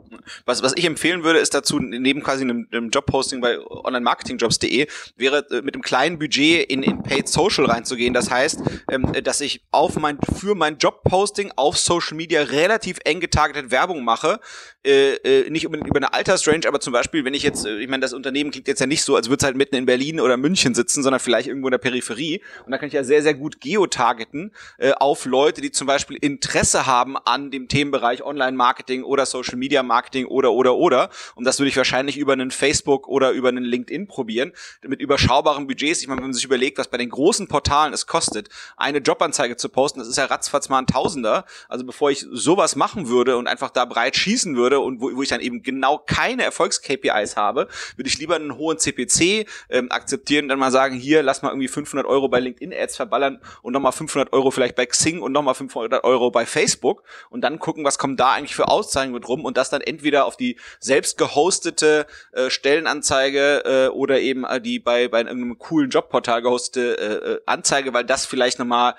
Was, 0.45 0.63
was 0.63 0.73
ich 0.75 0.85
empfehlen 0.85 1.23
würde, 1.23 1.39
ist 1.39 1.53
dazu, 1.53 1.79
neben 1.79 2.23
quasi 2.23 2.43
einem, 2.43 2.67
einem 2.71 2.89
Jobposting 2.89 3.41
bei 3.41 3.59
onlinemarketingjobs.de, 3.59 4.87
wäre 5.17 5.45
äh, 5.51 5.61
mit 5.61 5.73
einem 5.73 5.81
kleinen 5.81 6.19
Budget 6.19 6.69
in, 6.69 6.83
in 6.83 7.03
Paid 7.03 7.27
Social 7.27 7.65
reinzugehen. 7.65 8.13
Das 8.13 8.29
heißt, 8.29 8.61
ähm, 8.91 9.11
dass 9.23 9.41
ich 9.41 9.61
auf 9.71 9.97
mein, 9.97 10.17
für 10.39 10.55
mein 10.55 10.77
Jobposting 10.77 11.51
auf 11.55 11.77
Social 11.77 12.15
Media 12.17 12.41
relativ 12.41 12.97
eng 13.05 13.19
getargetet 13.19 13.71
Werbung 13.71 14.03
mache. 14.03 14.39
Äh, 14.83 15.13
äh, 15.17 15.49
nicht 15.49 15.63
über, 15.63 15.77
über 15.77 15.97
eine 15.97 16.13
Altersrange, 16.13 16.67
aber 16.67 16.79
zum 16.79 16.91
Beispiel, 16.91 17.23
wenn 17.23 17.35
ich 17.35 17.43
jetzt, 17.43 17.65
äh, 17.67 17.77
ich 17.77 17.87
meine, 17.87 18.01
das 18.01 18.13
Unternehmen 18.13 18.49
klingt 18.49 18.67
jetzt 18.67 18.79
ja 18.79 18.87
nicht 18.87 19.03
so, 19.03 19.15
als 19.15 19.29
würde 19.29 19.37
es 19.41 19.45
halt 19.45 19.55
mitten 19.55 19.75
in 19.75 19.85
Berlin 19.85 20.19
oder 20.19 20.37
München 20.37 20.73
sitzen, 20.73 21.03
sondern 21.03 21.19
vielleicht 21.19 21.47
irgendwo 21.47 21.67
in 21.67 21.71
der 21.71 21.77
Peripherie. 21.77 22.41
Und 22.65 22.71
da 22.71 22.79
kann 22.79 22.87
ich 22.87 22.93
ja 22.93 23.03
sehr, 23.03 23.21
sehr 23.21 23.35
gut 23.35 23.61
geotargeten 23.61 24.51
äh, 24.79 24.91
auf 24.93 25.25
Leute, 25.25 25.61
die 25.61 25.71
zum 25.71 25.85
Beispiel 25.85 26.17
Interesse 26.19 26.87
haben 26.87 27.15
an 27.17 27.51
dem 27.51 27.67
Themenbereich 27.67 28.23
Online-Marketing 28.23 29.03
oder 29.03 29.27
Social 29.27 29.57
Media 29.57 29.83
Marketing 30.11 30.25
oder 30.25 30.51
oder 30.51 30.75
oder. 30.75 31.09
Und 31.35 31.45
das 31.45 31.59
würde 31.59 31.69
ich 31.69 31.77
wahrscheinlich 31.77 32.17
über 32.17 32.33
einen 32.33 32.51
Facebook 32.51 33.07
oder 33.07 33.31
über 33.31 33.49
einen 33.49 33.63
LinkedIn 33.63 34.07
probieren. 34.07 34.51
Mit 34.85 34.99
überschaubaren 34.99 35.67
Budgets. 35.67 36.01
Ich 36.01 36.07
meine, 36.07 36.17
wenn 36.17 36.27
man 36.27 36.33
sich 36.33 36.43
überlegt, 36.43 36.77
was 36.77 36.89
bei 36.89 36.97
den 36.97 37.09
großen 37.09 37.47
Portalen 37.47 37.93
es 37.93 38.07
kostet, 38.07 38.49
eine 38.77 38.99
Jobanzeige 38.99 39.55
zu 39.55 39.69
posten, 39.69 39.99
das 39.99 40.07
ist 40.07 40.17
ja 40.17 40.25
ratzfatz 40.25 40.69
mal 40.69 40.79
ein 40.79 40.87
Tausender. 40.87 41.45
Also 41.69 41.85
bevor 41.85 42.11
ich 42.11 42.25
sowas 42.31 42.75
machen 42.75 43.07
würde 43.07 43.37
und 43.37 43.47
einfach 43.47 43.69
da 43.69 43.85
breit 43.85 44.15
schießen 44.15 44.55
würde 44.55 44.79
und 44.79 45.01
wo, 45.01 45.15
wo 45.15 45.21
ich 45.21 45.29
dann 45.29 45.41
eben 45.41 45.63
genau 45.63 45.97
keine 45.97 46.43
Erfolgs-KPIs 46.43 47.37
habe, 47.37 47.67
würde 47.95 48.09
ich 48.09 48.17
lieber 48.19 48.35
einen 48.35 48.57
hohen 48.57 48.77
CPC 48.77 49.47
ähm, 49.69 49.91
akzeptieren, 49.91 50.47
dann 50.49 50.59
mal 50.59 50.71
sagen, 50.71 50.95
hier, 50.95 51.23
lass 51.23 51.41
mal 51.41 51.49
irgendwie 51.49 51.67
500 51.67 52.05
Euro 52.05 52.27
bei 52.27 52.39
LinkedIn-Ads 52.39 52.97
verballern 52.97 53.39
und 53.61 53.73
nochmal 53.73 53.91
500 53.91 54.33
Euro 54.33 54.51
vielleicht 54.51 54.75
bei 54.75 54.85
Xing 54.85 55.21
und 55.21 55.31
nochmal 55.31 55.55
500 55.55 56.03
Euro 56.03 56.31
bei 56.31 56.45
Facebook 56.45 57.03
und 57.29 57.41
dann 57.41 57.59
gucken, 57.59 57.83
was 57.83 57.97
kommt 57.97 58.19
da 58.19 58.33
eigentlich 58.33 58.55
für 58.55 58.67
Auszeichnungen 58.67 59.23
rum 59.23 59.45
und 59.45 59.57
das 59.57 59.69
dann 59.69 59.81
entweder 59.81 60.00
auf 60.25 60.37
die 60.37 60.57
selbst 60.79 61.17
gehostete 61.17 62.05
äh, 62.31 62.49
Stellenanzeige 62.49 63.63
äh, 63.65 63.87
oder 63.89 64.19
eben 64.19 64.43
äh, 64.43 64.61
die 64.61 64.79
bei, 64.79 65.07
bei 65.07 65.19
einem 65.19 65.57
coolen 65.57 65.89
Jobportal 65.89 66.41
gehostete 66.41 66.97
äh, 66.97 67.31
äh, 67.31 67.41
Anzeige, 67.45 67.93
weil 67.93 68.05
das 68.05 68.25
vielleicht 68.25 68.59
nochmal, 68.59 68.95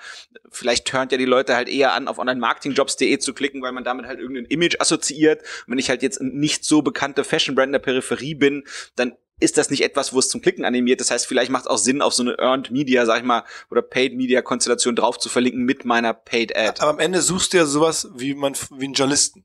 vielleicht 0.49 0.87
turnt 0.87 1.11
ja 1.11 1.17
die 1.17 1.25
Leute 1.25 1.55
halt 1.55 1.69
eher 1.69 1.93
an, 1.93 2.07
auf 2.07 2.19
onlinemarketingjobs.de 2.19 3.17
zu 3.19 3.33
klicken, 3.33 3.61
weil 3.61 3.71
man 3.71 3.83
damit 3.83 4.05
halt 4.05 4.19
irgendein 4.19 4.45
Image 4.45 4.79
assoziiert. 4.79 5.41
Und 5.41 5.71
wenn 5.73 5.79
ich 5.79 5.89
halt 5.89 6.03
jetzt 6.03 6.21
nicht 6.21 6.65
so 6.65 6.81
bekannte 6.81 7.23
Fashion-Brand 7.23 7.67
in 7.67 7.73
der 7.73 7.79
Peripherie 7.79 8.35
bin, 8.35 8.63
dann 8.95 9.13
ist 9.39 9.57
das 9.57 9.69
nicht 9.69 9.83
etwas, 9.83 10.13
wo 10.13 10.19
es 10.19 10.29
zum 10.29 10.41
Klicken 10.41 10.63
animiert. 10.63 11.01
Das 11.01 11.11
heißt, 11.11 11.27
vielleicht 11.27 11.51
macht 11.51 11.63
es 11.63 11.67
auch 11.67 11.77
Sinn, 11.77 12.01
auf 12.01 12.13
so 12.13 12.23
eine 12.23 12.37
Earned 12.39 12.71
Media, 12.71 13.05
sag 13.05 13.19
ich 13.19 13.25
mal, 13.25 13.43
oder 13.69 13.81
Paid 13.81 14.15
Media 14.15 14.41
Konstellation 14.41 14.95
drauf 14.95 15.19
zu 15.19 15.29
verlinken 15.29 15.63
mit 15.63 15.85
meiner 15.85 16.13
Paid 16.13 16.55
Ad. 16.55 16.81
Aber 16.81 16.91
am 16.91 16.99
Ende 16.99 17.21
suchst 17.21 17.53
du 17.53 17.57
ja 17.57 17.65
sowas 17.65 18.09
wie 18.15 18.35
man, 18.35 18.53
wie 18.71 18.85
einen 18.85 18.93
Journalisten. 18.93 19.43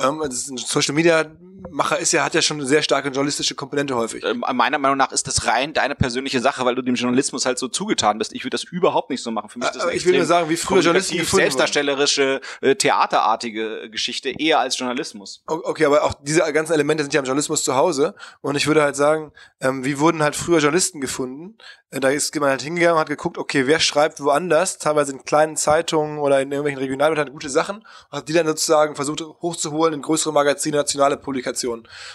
Ähm, 0.00 0.22
Social 0.30 0.94
Media 0.94 1.24
Macher 1.70 1.98
ist 1.98 2.12
ja, 2.12 2.24
hat 2.24 2.34
ja 2.34 2.42
schon 2.42 2.58
eine 2.58 2.66
sehr 2.66 2.82
starke 2.82 3.08
journalistische 3.08 3.54
Komponente 3.54 3.96
häufig. 3.96 4.24
Ähm, 4.24 4.44
meiner 4.54 4.78
Meinung 4.78 4.96
nach 4.96 5.10
ist 5.12 5.26
das 5.26 5.46
rein 5.46 5.72
deine 5.72 5.94
persönliche 5.94 6.40
Sache, 6.40 6.64
weil 6.64 6.74
du 6.74 6.82
dem 6.82 6.94
Journalismus 6.94 7.46
halt 7.46 7.58
so 7.58 7.68
zugetan 7.68 8.18
bist. 8.18 8.32
Ich 8.32 8.44
würde 8.44 8.50
das 8.50 8.64
überhaupt 8.64 9.10
nicht 9.10 9.22
so 9.22 9.30
machen. 9.30 9.48
Für 9.48 9.58
mich 9.58 9.68
ist 9.68 9.74
das 9.74 9.84
eine 9.84 9.94
ich 9.94 10.06
will 10.06 10.16
nur 10.16 10.26
sagen, 10.26 10.48
wie 10.48 10.56
früher 10.56 10.80
Journalisten 10.80 11.16
gefunden 11.16 11.32
wurden. 11.32 11.42
selbstdarstellerische, 11.42 12.40
äh, 12.60 12.74
theaterartige 12.76 13.90
Geschichte 13.90 14.30
eher 14.30 14.60
als 14.60 14.78
Journalismus. 14.78 15.42
Okay, 15.46 15.84
aber 15.84 16.04
auch 16.04 16.14
diese 16.22 16.40
ganzen 16.52 16.74
Elemente 16.74 17.02
sind 17.02 17.14
ja 17.14 17.20
im 17.20 17.26
Journalismus 17.26 17.64
zu 17.64 17.74
Hause. 17.74 18.14
Und 18.40 18.56
ich 18.56 18.66
würde 18.66 18.82
halt 18.82 18.94
sagen, 18.94 19.32
ähm, 19.60 19.84
wie 19.84 19.98
wurden 19.98 20.22
halt 20.22 20.36
früher 20.36 20.58
Journalisten 20.58 21.00
gefunden? 21.00 21.58
Äh, 21.90 22.00
da 22.00 22.10
ist 22.10 22.34
man 22.38 22.50
halt 22.50 22.62
hingegangen 22.62 22.94
und 22.94 23.00
hat 23.00 23.08
geguckt, 23.08 23.38
okay, 23.38 23.66
wer 23.66 23.80
schreibt 23.80 24.20
woanders, 24.20 24.78
teilweise 24.78 25.12
in 25.12 25.24
kleinen 25.24 25.56
Zeitungen 25.56 26.18
oder 26.18 26.40
in 26.40 26.52
irgendwelchen 26.52 26.80
Regionalblättern 26.80 27.32
gute 27.32 27.48
Sachen, 27.48 27.84
hat 28.10 28.28
die 28.28 28.32
dann 28.32 28.46
sozusagen 28.46 28.94
versucht 28.94 29.22
hochzuholen 29.42 29.94
in 29.94 30.02
größere 30.02 30.32
Magazine, 30.32 30.76
nationale 30.76 31.16
Publikationen. 31.16 31.47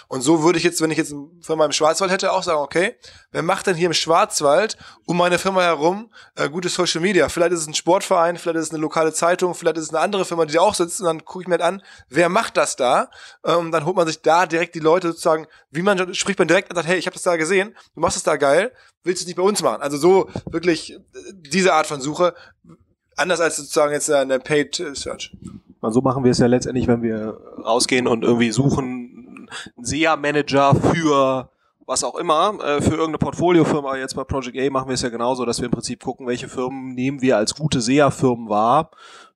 Und 0.08 0.20
so 0.20 0.42
würde 0.42 0.58
ich 0.58 0.64
jetzt, 0.64 0.80
wenn 0.80 0.90
ich 0.90 0.98
jetzt 0.98 1.12
eine 1.12 1.28
Firma 1.40 1.64
im 1.64 1.72
Schwarzwald 1.72 2.10
hätte, 2.10 2.32
auch 2.32 2.42
sagen, 2.42 2.60
okay, 2.60 2.96
wer 3.32 3.42
macht 3.42 3.66
denn 3.66 3.76
hier 3.76 3.86
im 3.86 3.94
Schwarzwald 3.94 4.76
um 5.06 5.16
meine 5.16 5.38
Firma 5.38 5.62
herum 5.62 6.10
äh, 6.36 6.48
gute 6.48 6.68
Social 6.68 7.00
Media? 7.00 7.28
Vielleicht 7.28 7.52
ist 7.52 7.60
es 7.60 7.66
ein 7.66 7.74
Sportverein, 7.74 8.36
vielleicht 8.36 8.58
ist 8.58 8.66
es 8.66 8.70
eine 8.70 8.80
lokale 8.80 9.12
Zeitung, 9.12 9.54
vielleicht 9.54 9.76
ist 9.76 9.84
es 9.84 9.90
eine 9.90 10.00
andere 10.00 10.24
Firma, 10.24 10.44
die 10.44 10.54
da 10.54 10.60
auch 10.60 10.74
sitzt 10.74 11.00
und 11.00 11.06
dann 11.06 11.24
gucke 11.24 11.42
ich 11.42 11.48
mir 11.48 11.54
halt 11.54 11.62
an, 11.62 11.82
wer 12.08 12.28
macht 12.28 12.56
das 12.56 12.76
da? 12.76 13.10
Ähm, 13.44 13.72
dann 13.72 13.84
holt 13.84 13.96
man 13.96 14.06
sich 14.06 14.22
da 14.22 14.46
direkt 14.46 14.74
die 14.74 14.80
Leute 14.80 15.08
sozusagen, 15.08 15.46
wie 15.70 15.82
man 15.82 16.14
spricht 16.14 16.38
man 16.38 16.48
direkt 16.48 16.70
und 16.70 16.76
sagt, 16.76 16.88
hey, 16.88 16.98
ich 16.98 17.06
habe 17.06 17.14
das 17.14 17.22
da 17.22 17.36
gesehen, 17.36 17.74
du 17.94 18.00
machst 18.00 18.16
das 18.16 18.22
da 18.22 18.36
geil, 18.36 18.72
willst 19.02 19.20
du 19.20 19.24
es 19.24 19.26
nicht 19.26 19.36
bei 19.36 19.42
uns 19.42 19.62
machen? 19.62 19.82
Also 19.82 19.96
so 19.96 20.28
wirklich 20.50 20.92
äh, 20.92 20.98
diese 21.32 21.74
Art 21.74 21.86
von 21.86 22.00
Suche, 22.00 22.34
anders 23.16 23.40
als 23.40 23.56
sozusagen 23.56 23.92
jetzt 23.92 24.10
eine 24.10 24.38
Paid 24.38 24.82
Search. 24.94 25.32
So 25.82 26.00
machen 26.00 26.24
wir 26.24 26.30
es 26.30 26.38
ja 26.38 26.46
letztendlich, 26.46 26.86
wenn 26.86 27.02
wir 27.02 27.38
rausgehen 27.62 28.06
und 28.06 28.24
irgendwie 28.24 28.50
suchen, 28.50 29.03
einen 29.76 29.84
SEA-Manager 29.84 30.74
für 30.74 31.48
was 31.86 32.02
auch 32.02 32.14
immer, 32.16 32.54
äh, 32.64 32.80
für 32.80 32.92
irgendeine 32.92 33.18
Portfoliofirma, 33.18 33.96
jetzt 33.96 34.16
bei 34.16 34.24
Project 34.24 34.56
A 34.58 34.70
machen 34.70 34.88
wir 34.88 34.94
es 34.94 35.02
ja 35.02 35.10
genauso, 35.10 35.44
dass 35.44 35.58
wir 35.58 35.66
im 35.66 35.70
Prinzip 35.70 36.02
gucken, 36.02 36.26
welche 36.26 36.48
Firmen 36.48 36.94
nehmen 36.94 37.20
wir 37.20 37.36
als 37.36 37.54
gute 37.54 37.80
SEA-Firmen 37.82 38.48
wahr, 38.48 38.90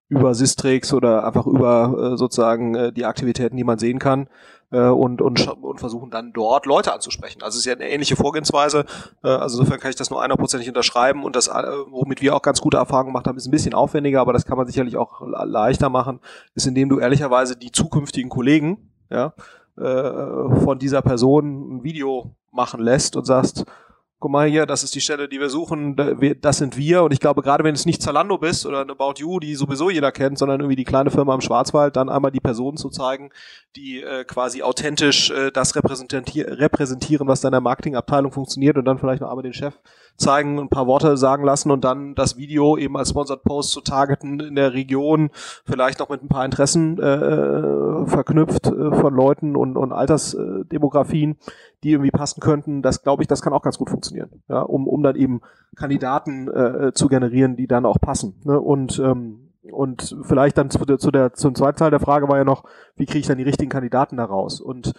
über 0.08 0.34
Sistrix 0.34 0.94
oder 0.94 1.26
einfach 1.26 1.46
über 1.46 2.12
äh, 2.14 2.16
sozusagen 2.16 2.74
äh, 2.74 2.92
die 2.92 3.04
Aktivitäten, 3.04 3.58
die 3.58 3.64
man 3.64 3.78
sehen 3.78 3.98
kann 3.98 4.30
äh, 4.70 4.80
und, 4.88 5.20
und, 5.20 5.46
und 5.62 5.78
versuchen 5.78 6.10
dann 6.10 6.32
dort 6.32 6.64
Leute 6.64 6.94
anzusprechen. 6.94 7.42
Also 7.42 7.56
es 7.56 7.58
ist 7.58 7.64
ja 7.66 7.74
eine 7.74 7.90
ähnliche 7.90 8.16
Vorgehensweise. 8.16 8.86
Äh, 9.22 9.28
also 9.28 9.58
insofern 9.58 9.78
kann 9.80 9.90
ich 9.90 9.96
das 9.96 10.08
nur 10.08 10.22
hundertprozentig 10.22 10.66
unterschreiben 10.66 11.24
und 11.24 11.36
das, 11.36 11.48
äh, 11.48 11.52
womit 11.90 12.22
wir 12.22 12.34
auch 12.34 12.40
ganz 12.40 12.62
gute 12.62 12.78
Erfahrungen 12.78 13.08
gemacht 13.08 13.26
haben, 13.26 13.36
ist 13.36 13.46
ein 13.46 13.50
bisschen 13.50 13.74
aufwendiger, 13.74 14.22
aber 14.22 14.32
das 14.32 14.46
kann 14.46 14.56
man 14.56 14.66
sicherlich 14.66 14.96
auch 14.96 15.20
le- 15.20 15.44
leichter 15.44 15.90
machen, 15.90 16.20
ist 16.54 16.66
indem 16.66 16.88
du 16.88 16.98
ehrlicherweise 16.98 17.56
die 17.56 17.72
zukünftigen 17.72 18.30
Kollegen 18.30 18.90
ja, 19.10 19.34
äh, 19.80 20.60
von 20.64 20.78
dieser 20.78 21.02
Person 21.02 21.76
ein 21.76 21.84
Video 21.84 22.30
machen 22.52 22.80
lässt 22.80 23.16
und 23.16 23.24
sagst, 23.24 23.64
guck 24.20 24.30
mal 24.32 24.48
hier, 24.48 24.66
das 24.66 24.82
ist 24.82 24.94
die 24.94 25.00
Stelle, 25.00 25.28
die 25.28 25.38
wir 25.38 25.48
suchen, 25.48 25.94
da- 25.94 26.14
das 26.40 26.58
sind 26.58 26.76
wir. 26.76 27.02
Und 27.04 27.12
ich 27.12 27.20
glaube, 27.20 27.42
gerade 27.42 27.62
wenn 27.62 27.74
es 27.74 27.86
nicht 27.86 28.02
Zalando 28.02 28.38
bist 28.38 28.66
oder 28.66 28.80
eine 28.80 28.92
About 28.92 29.14
You, 29.18 29.38
die 29.38 29.54
sowieso 29.54 29.90
jeder 29.90 30.10
kennt, 30.12 30.38
sondern 30.38 30.60
irgendwie 30.60 30.76
die 30.76 30.84
kleine 30.84 31.10
Firma 31.10 31.34
im 31.34 31.40
Schwarzwald, 31.40 31.94
dann 31.96 32.08
einmal 32.08 32.32
die 32.32 32.40
Personen 32.40 32.76
zu 32.76 32.90
zeigen, 32.90 33.30
die 33.76 34.02
äh, 34.02 34.24
quasi 34.24 34.62
authentisch 34.62 35.30
äh, 35.30 35.50
das 35.52 35.76
repräsentier 35.76 36.58
repräsentieren, 36.58 37.28
was 37.28 37.40
deiner 37.40 37.60
Marketingabteilung 37.60 38.32
funktioniert 38.32 38.76
und 38.76 38.84
dann 38.84 38.98
vielleicht 38.98 39.20
noch 39.22 39.28
einmal 39.30 39.44
den 39.44 39.52
Chef 39.54 39.74
zeigen, 40.16 40.58
ein 40.58 40.68
paar 40.68 40.88
Worte 40.88 41.16
sagen 41.16 41.44
lassen 41.44 41.70
und 41.70 41.84
dann 41.84 42.16
das 42.16 42.36
Video 42.36 42.76
eben 42.76 42.96
als 42.96 43.10
Sponsored 43.10 43.44
Post 43.44 43.70
zu 43.70 43.80
targeten 43.80 44.40
in 44.40 44.56
der 44.56 44.72
Region, 44.72 45.30
vielleicht 45.64 46.00
noch 46.00 46.08
mit 46.08 46.24
ein 46.24 46.28
paar 46.28 46.44
Interessen 46.44 46.98
äh, 46.98 48.04
verknüpft 48.08 48.66
äh, 48.66 48.90
von 48.96 49.14
Leuten 49.14 49.54
und, 49.54 49.76
und 49.76 49.92
Altersdemografien, 49.92 51.36
die 51.82 51.92
irgendwie 51.92 52.10
passen 52.10 52.40
könnten. 52.40 52.82
Das 52.82 53.02
glaube 53.02 53.22
ich, 53.22 53.28
das 53.28 53.42
kann 53.42 53.52
auch 53.52 53.62
ganz 53.62 53.78
gut 53.78 53.90
funktionieren, 53.90 54.42
ja, 54.48 54.60
um, 54.60 54.88
um 54.88 55.02
dann 55.02 55.16
eben 55.16 55.40
Kandidaten 55.76 56.48
äh, 56.48 56.92
zu 56.92 57.08
generieren, 57.08 57.56
die 57.56 57.66
dann 57.66 57.86
auch 57.86 58.00
passen. 58.00 58.40
Ne? 58.44 58.58
Und 58.60 58.98
ähm, 58.98 59.44
und 59.70 60.16
vielleicht 60.22 60.56
dann 60.56 60.70
zu 60.70 60.84
der, 60.84 60.98
zu 60.98 61.10
der, 61.10 61.34
zum 61.34 61.54
zweiten 61.54 61.78
Teil 61.78 61.90
der 61.90 62.00
Frage 62.00 62.28
war 62.28 62.38
ja 62.38 62.44
noch, 62.44 62.64
wie 62.96 63.06
kriege 63.06 63.18
ich 63.18 63.26
dann 63.26 63.36
die 63.38 63.44
richtigen 63.44 63.70
Kandidaten 63.70 64.16
da 64.16 64.24
raus? 64.24 64.60
Und 64.60 64.94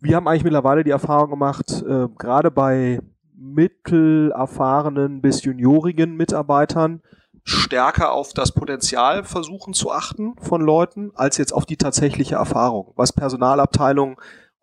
wir 0.00 0.16
haben 0.16 0.28
eigentlich 0.28 0.44
mittlerweile 0.44 0.84
die 0.84 0.90
Erfahrung 0.90 1.30
gemacht, 1.30 1.82
äh, 1.82 2.06
gerade 2.16 2.50
bei 2.50 3.00
mittelerfahrenen 3.34 5.20
bis 5.20 5.42
juniorigen 5.42 6.16
Mitarbeitern 6.16 7.02
stärker 7.44 8.12
auf 8.12 8.34
das 8.34 8.52
Potenzial 8.52 9.24
versuchen 9.24 9.72
zu 9.72 9.90
achten 9.90 10.34
von 10.40 10.60
Leuten, 10.60 11.12
als 11.14 11.38
jetzt 11.38 11.52
auf 11.52 11.64
die 11.64 11.76
tatsächliche 11.76 12.34
Erfahrung, 12.34 12.92
was 12.96 13.12
Personalabteilungen 13.12 14.16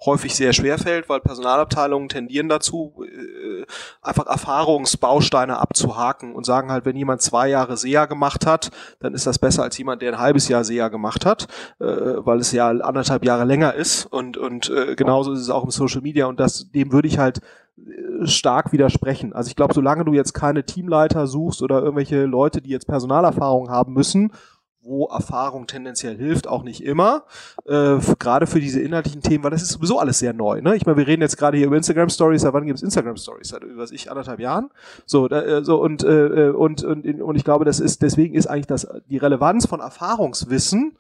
häufig 0.05 0.35
sehr 0.35 0.53
schwer 0.53 0.77
fällt, 0.77 1.09
weil 1.09 1.19
Personalabteilungen 1.19 2.09
tendieren 2.09 2.49
dazu, 2.49 3.03
äh, 3.03 3.65
einfach 4.01 4.27
Erfahrungsbausteine 4.27 5.59
abzuhaken 5.59 6.35
und 6.35 6.45
sagen 6.45 6.71
halt, 6.71 6.85
wenn 6.85 6.95
jemand 6.95 7.21
zwei 7.21 7.49
Jahre 7.49 7.77
SEA 7.77 8.05
gemacht 8.05 8.45
hat, 8.45 8.71
dann 8.99 9.13
ist 9.13 9.27
das 9.27 9.39
besser 9.39 9.63
als 9.63 9.77
jemand, 9.77 10.01
der 10.01 10.13
ein 10.13 10.19
halbes 10.19 10.47
Jahr 10.47 10.63
SEA 10.63 10.89
gemacht 10.89 11.25
hat, 11.25 11.47
äh, 11.79 11.85
weil 11.85 12.39
es 12.39 12.51
ja 12.51 12.69
anderthalb 12.69 13.25
Jahre 13.25 13.45
länger 13.45 13.73
ist 13.73 14.05
und, 14.05 14.37
und 14.37 14.69
äh, 14.69 14.95
genauso 14.95 15.33
ist 15.33 15.41
es 15.41 15.49
auch 15.49 15.63
im 15.63 15.71
Social 15.71 16.01
Media 16.01 16.27
und 16.27 16.39
das, 16.39 16.71
dem 16.71 16.91
würde 16.91 17.07
ich 17.07 17.17
halt 17.17 17.41
stark 18.23 18.71
widersprechen. 18.71 19.33
Also 19.33 19.49
ich 19.49 19.55
glaube, 19.55 19.73
solange 19.73 20.05
du 20.05 20.13
jetzt 20.13 20.33
keine 20.33 20.65
Teamleiter 20.65 21.27
suchst 21.27 21.61
oder 21.61 21.81
irgendwelche 21.81 22.25
Leute, 22.25 22.61
die 22.61 22.69
jetzt 22.69 22.87
Personalerfahrung 22.87 23.69
haben 23.69 23.93
müssen, 23.93 24.31
wo 24.86 25.08
Erfahrung 25.08 25.67
tendenziell 25.67 26.15
hilft, 26.15 26.48
auch 26.48 26.63
nicht 26.63 26.84
immer, 26.84 27.26
äh, 27.65 27.98
gerade 28.19 28.48
für 28.48 28.60
diese 28.60 28.80
inhaltlichen 28.80 29.21
Themen, 29.21 29.43
weil 29.43 29.52
das 29.52 29.63
ist 29.63 29.71
sowieso 29.71 30.00
alles 30.00 30.19
sehr 30.19 30.34
neu. 30.34 30.62
Ne? 30.62 30.76
Ich 30.76 30.86
meine, 30.86 30.98
wir 30.98 31.08
reden 31.08 31.21
jetzt 31.21 31.38
gerade 31.38 31.58
hier 31.58 31.67
über 31.67 31.78
Instagram 31.78 32.10
Stories, 32.10 32.43
seit 32.43 32.54
wann 32.54 32.65
gibt 32.65 32.78
es 32.78 32.84
Instagram 32.84 33.17
Stories? 33.17 33.50
Seit 33.50 33.63
über 33.63 33.86
ich 33.91 34.10
anderthalb 34.10 34.39
Jahren. 34.39 34.69
So, 35.06 35.28
da, 35.28 35.41
äh, 35.41 35.63
so 35.63 35.82
und, 35.82 36.04
äh, 36.04 36.52
und, 36.56 36.84
und, 36.84 37.21
und 37.21 37.36
ich 37.36 37.43
glaube, 37.43 37.65
das 37.65 37.80
ist, 37.80 38.02
deswegen 38.02 38.36
ist 38.36 38.48
eigentlich 38.48 38.67
das, 38.67 38.88
die 39.10 39.17
Relevanz 39.17 39.65
von 39.65 39.80
Erfahrungswissen 39.80 40.98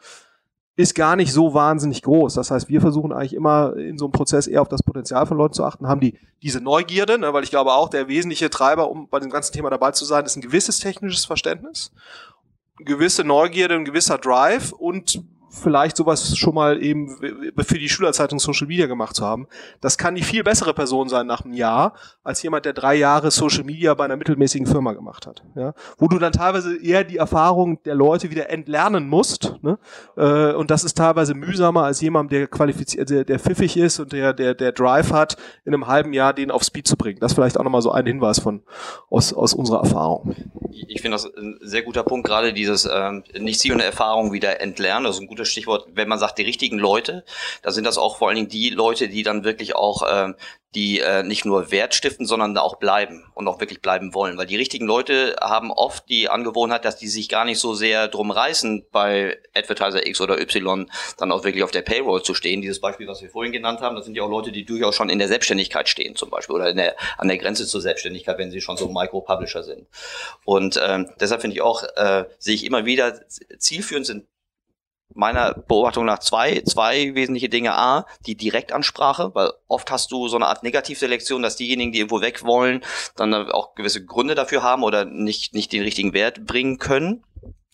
ist 0.77 0.93
gar 0.93 1.15
nicht 1.15 1.31
so 1.31 1.53
wahnsinnig 1.53 2.01
groß. 2.01 2.33
Das 2.33 2.51
heißt, 2.51 2.67
wir 2.67 2.81
versuchen 2.81 3.13
eigentlich 3.13 3.33
immer 3.33 3.75
in 3.77 3.97
so 3.97 4.05
einem 4.05 4.11
Prozess 4.11 4.45
eher 4.47 4.61
auf 4.61 4.67
das 4.67 4.83
Potenzial 4.83 5.25
von 5.25 5.37
Leuten 5.37 5.53
zu 5.53 5.63
achten, 5.63 5.87
haben 5.87 6.01
die 6.01 6.17
diese 6.43 6.59
Neugierde, 6.59 7.17
ne, 7.17 7.33
weil 7.33 7.43
ich 7.43 7.49
glaube 7.49 7.73
auch, 7.73 7.89
der 7.89 8.07
wesentliche 8.07 8.49
Treiber, 8.49 8.89
um 8.89 9.07
bei 9.07 9.19
dem 9.19 9.29
ganzen 9.29 9.53
Thema 9.53 9.69
dabei 9.69 9.91
zu 9.91 10.03
sein, 10.03 10.25
ist 10.25 10.35
ein 10.35 10.41
gewisses 10.41 10.79
technisches 10.79 11.25
Verständnis, 11.25 11.91
gewisse 12.79 13.23
Neugierde, 13.23 13.75
ein 13.75 13.85
gewisser 13.85 14.17
Drive 14.17 14.71
und 14.71 15.23
vielleicht 15.61 15.97
sowas 15.97 16.37
schon 16.37 16.53
mal 16.53 16.81
eben 16.83 17.17
für 17.59 17.79
die 17.79 17.89
Schülerzeitung 17.89 18.39
Social 18.39 18.67
Media 18.67 18.87
gemacht 18.87 19.15
zu 19.15 19.25
haben. 19.25 19.47
Das 19.81 19.97
kann 19.97 20.15
die 20.15 20.21
viel 20.21 20.43
bessere 20.43 20.73
Person 20.73 21.09
sein 21.09 21.27
nach 21.27 21.45
einem 21.45 21.53
Jahr, 21.53 21.93
als 22.23 22.41
jemand, 22.43 22.65
der 22.65 22.73
drei 22.73 22.95
Jahre 22.95 23.31
Social 23.31 23.63
Media 23.63 23.93
bei 23.93 24.05
einer 24.05 24.17
mittelmäßigen 24.17 24.67
Firma 24.67 24.93
gemacht 24.93 25.27
hat. 25.27 25.43
Ja? 25.55 25.73
Wo 25.97 26.07
du 26.07 26.19
dann 26.19 26.33
teilweise 26.33 26.77
eher 26.77 27.03
die 27.03 27.17
Erfahrung 27.17 27.81
der 27.83 27.95
Leute 27.95 28.31
wieder 28.31 28.49
entlernen 28.49 29.07
musst. 29.07 29.55
Ne? 29.61 29.77
Äh, 30.17 30.53
und 30.53 30.71
das 30.71 30.83
ist 30.83 30.97
teilweise 30.97 31.33
mühsamer 31.33 31.83
als 31.83 32.01
jemand, 32.01 32.31
der 32.31 32.47
qualifiziert, 32.47 33.09
der, 33.09 33.23
der 33.23 33.39
pfiffig 33.39 33.77
ist 33.77 33.99
und 33.99 34.13
der, 34.13 34.33
der, 34.33 34.53
der 34.53 34.71
Drive 34.71 35.11
hat, 35.11 35.37
in 35.63 35.73
einem 35.73 35.87
halben 35.87 36.13
Jahr 36.13 36.33
den 36.33 36.51
auf 36.51 36.63
Speed 36.63 36.87
zu 36.87 36.97
bringen. 36.97 37.19
Das 37.19 37.31
ist 37.31 37.35
vielleicht 37.35 37.57
auch 37.57 37.63
nochmal 37.63 37.81
so 37.81 37.91
ein 37.91 38.05
Hinweis 38.05 38.39
von 38.39 38.63
aus, 39.09 39.33
aus 39.33 39.53
unserer 39.53 39.79
Erfahrung. 39.79 40.35
Ich 40.87 41.01
finde 41.01 41.15
das 41.15 41.25
ein 41.25 41.59
sehr 41.61 41.83
guter 41.83 42.03
Punkt, 42.03 42.27
gerade 42.27 42.53
dieses 42.53 42.87
ähm, 42.91 43.23
nicht 43.37 43.59
zielende 43.59 43.85
Erfahrung 43.85 44.33
wieder 44.33 44.61
entlernen. 44.61 45.05
Das 45.05 45.15
ist 45.15 45.21
ein 45.21 45.27
gutes 45.45 45.51
Stichwort, 45.51 45.87
wenn 45.93 46.07
man 46.07 46.19
sagt, 46.19 46.37
die 46.37 46.43
richtigen 46.43 46.79
Leute, 46.79 47.23
da 47.61 47.71
sind 47.71 47.85
das 47.85 47.97
auch 47.97 48.17
vor 48.17 48.27
allen 48.27 48.35
Dingen 48.35 48.49
die 48.49 48.69
Leute, 48.69 49.07
die 49.07 49.23
dann 49.23 49.43
wirklich 49.43 49.75
auch 49.75 50.03
ähm, 50.09 50.35
die 50.75 50.99
äh, 50.99 51.23
nicht 51.23 51.45
nur 51.45 51.71
Wert 51.71 51.95
stiften, 51.95 52.25
sondern 52.25 52.57
auch 52.57 52.75
bleiben 52.75 53.23
und 53.33 53.47
auch 53.47 53.61
wirklich 53.61 53.81
bleiben 53.81 54.13
wollen. 54.13 54.37
Weil 54.37 54.45
die 54.45 54.57
richtigen 54.57 54.85
Leute 54.85 55.35
haben 55.39 55.71
oft 55.71 56.09
die 56.09 56.27
Angewohnheit, 56.27 56.83
dass 56.83 56.97
die 56.97 57.07
sich 57.07 57.29
gar 57.29 57.45
nicht 57.45 57.59
so 57.59 57.73
sehr 57.73 58.09
drum 58.09 58.29
reißen, 58.29 58.85
bei 58.91 59.37
Advertiser 59.55 60.05
X 60.05 60.19
oder 60.19 60.39
Y 60.39 60.91
dann 61.17 61.31
auch 61.31 61.45
wirklich 61.45 61.63
auf 61.63 61.71
der 61.71 61.81
Payroll 61.81 62.23
zu 62.23 62.33
stehen. 62.33 62.61
Dieses 62.61 62.81
Beispiel, 62.81 63.07
was 63.07 63.21
wir 63.21 63.29
vorhin 63.29 63.53
genannt 63.53 63.79
haben, 63.79 63.95
das 63.95 64.05
sind 64.05 64.15
ja 64.15 64.23
auch 64.23 64.29
Leute, 64.29 64.51
die 64.51 64.65
durchaus 64.65 64.95
schon 64.95 65.09
in 65.09 65.19
der 65.19 65.29
Selbstständigkeit 65.29 65.87
stehen 65.87 66.15
zum 66.15 66.29
Beispiel 66.29 66.55
oder 66.55 66.73
der, 66.73 66.95
an 67.17 67.29
der 67.29 67.37
Grenze 67.37 67.65
zur 67.65 67.79
Selbstständigkeit, 67.79 68.37
wenn 68.37 68.51
sie 68.51 68.59
schon 68.59 68.75
so 68.75 68.89
Micro-Publisher 68.89 69.63
sind. 69.63 69.87
Und 70.43 70.79
ähm, 70.85 71.09
deshalb 71.21 71.39
finde 71.39 71.55
ich 71.55 71.61
auch, 71.61 71.83
äh, 71.95 72.25
sehe 72.37 72.55
ich 72.55 72.65
immer 72.65 72.85
wieder, 72.85 73.21
zielführend 73.57 74.05
sind 74.05 74.25
meiner 75.15 75.53
Beobachtung 75.53 76.05
nach 76.05 76.19
zwei, 76.19 76.61
zwei 76.61 77.15
wesentliche 77.15 77.49
Dinge. 77.49 77.73
A, 77.73 78.05
die 78.25 78.35
Direktansprache, 78.35 79.33
weil 79.33 79.51
oft 79.67 79.89
hast 79.89 80.11
du 80.11 80.27
so 80.27 80.35
eine 80.35 80.47
Art 80.47 80.63
Negativselektion, 80.63 81.41
dass 81.41 81.55
diejenigen, 81.55 81.91
die 81.91 81.99
irgendwo 81.99 82.21
weg 82.21 82.43
wollen, 82.43 82.83
dann 83.15 83.33
auch 83.33 83.75
gewisse 83.75 84.05
Gründe 84.05 84.35
dafür 84.35 84.61
haben 84.61 84.83
oder 84.83 85.05
nicht, 85.05 85.53
nicht 85.53 85.71
den 85.71 85.81
richtigen 85.81 86.13
Wert 86.13 86.45
bringen 86.45 86.77
können. 86.77 87.23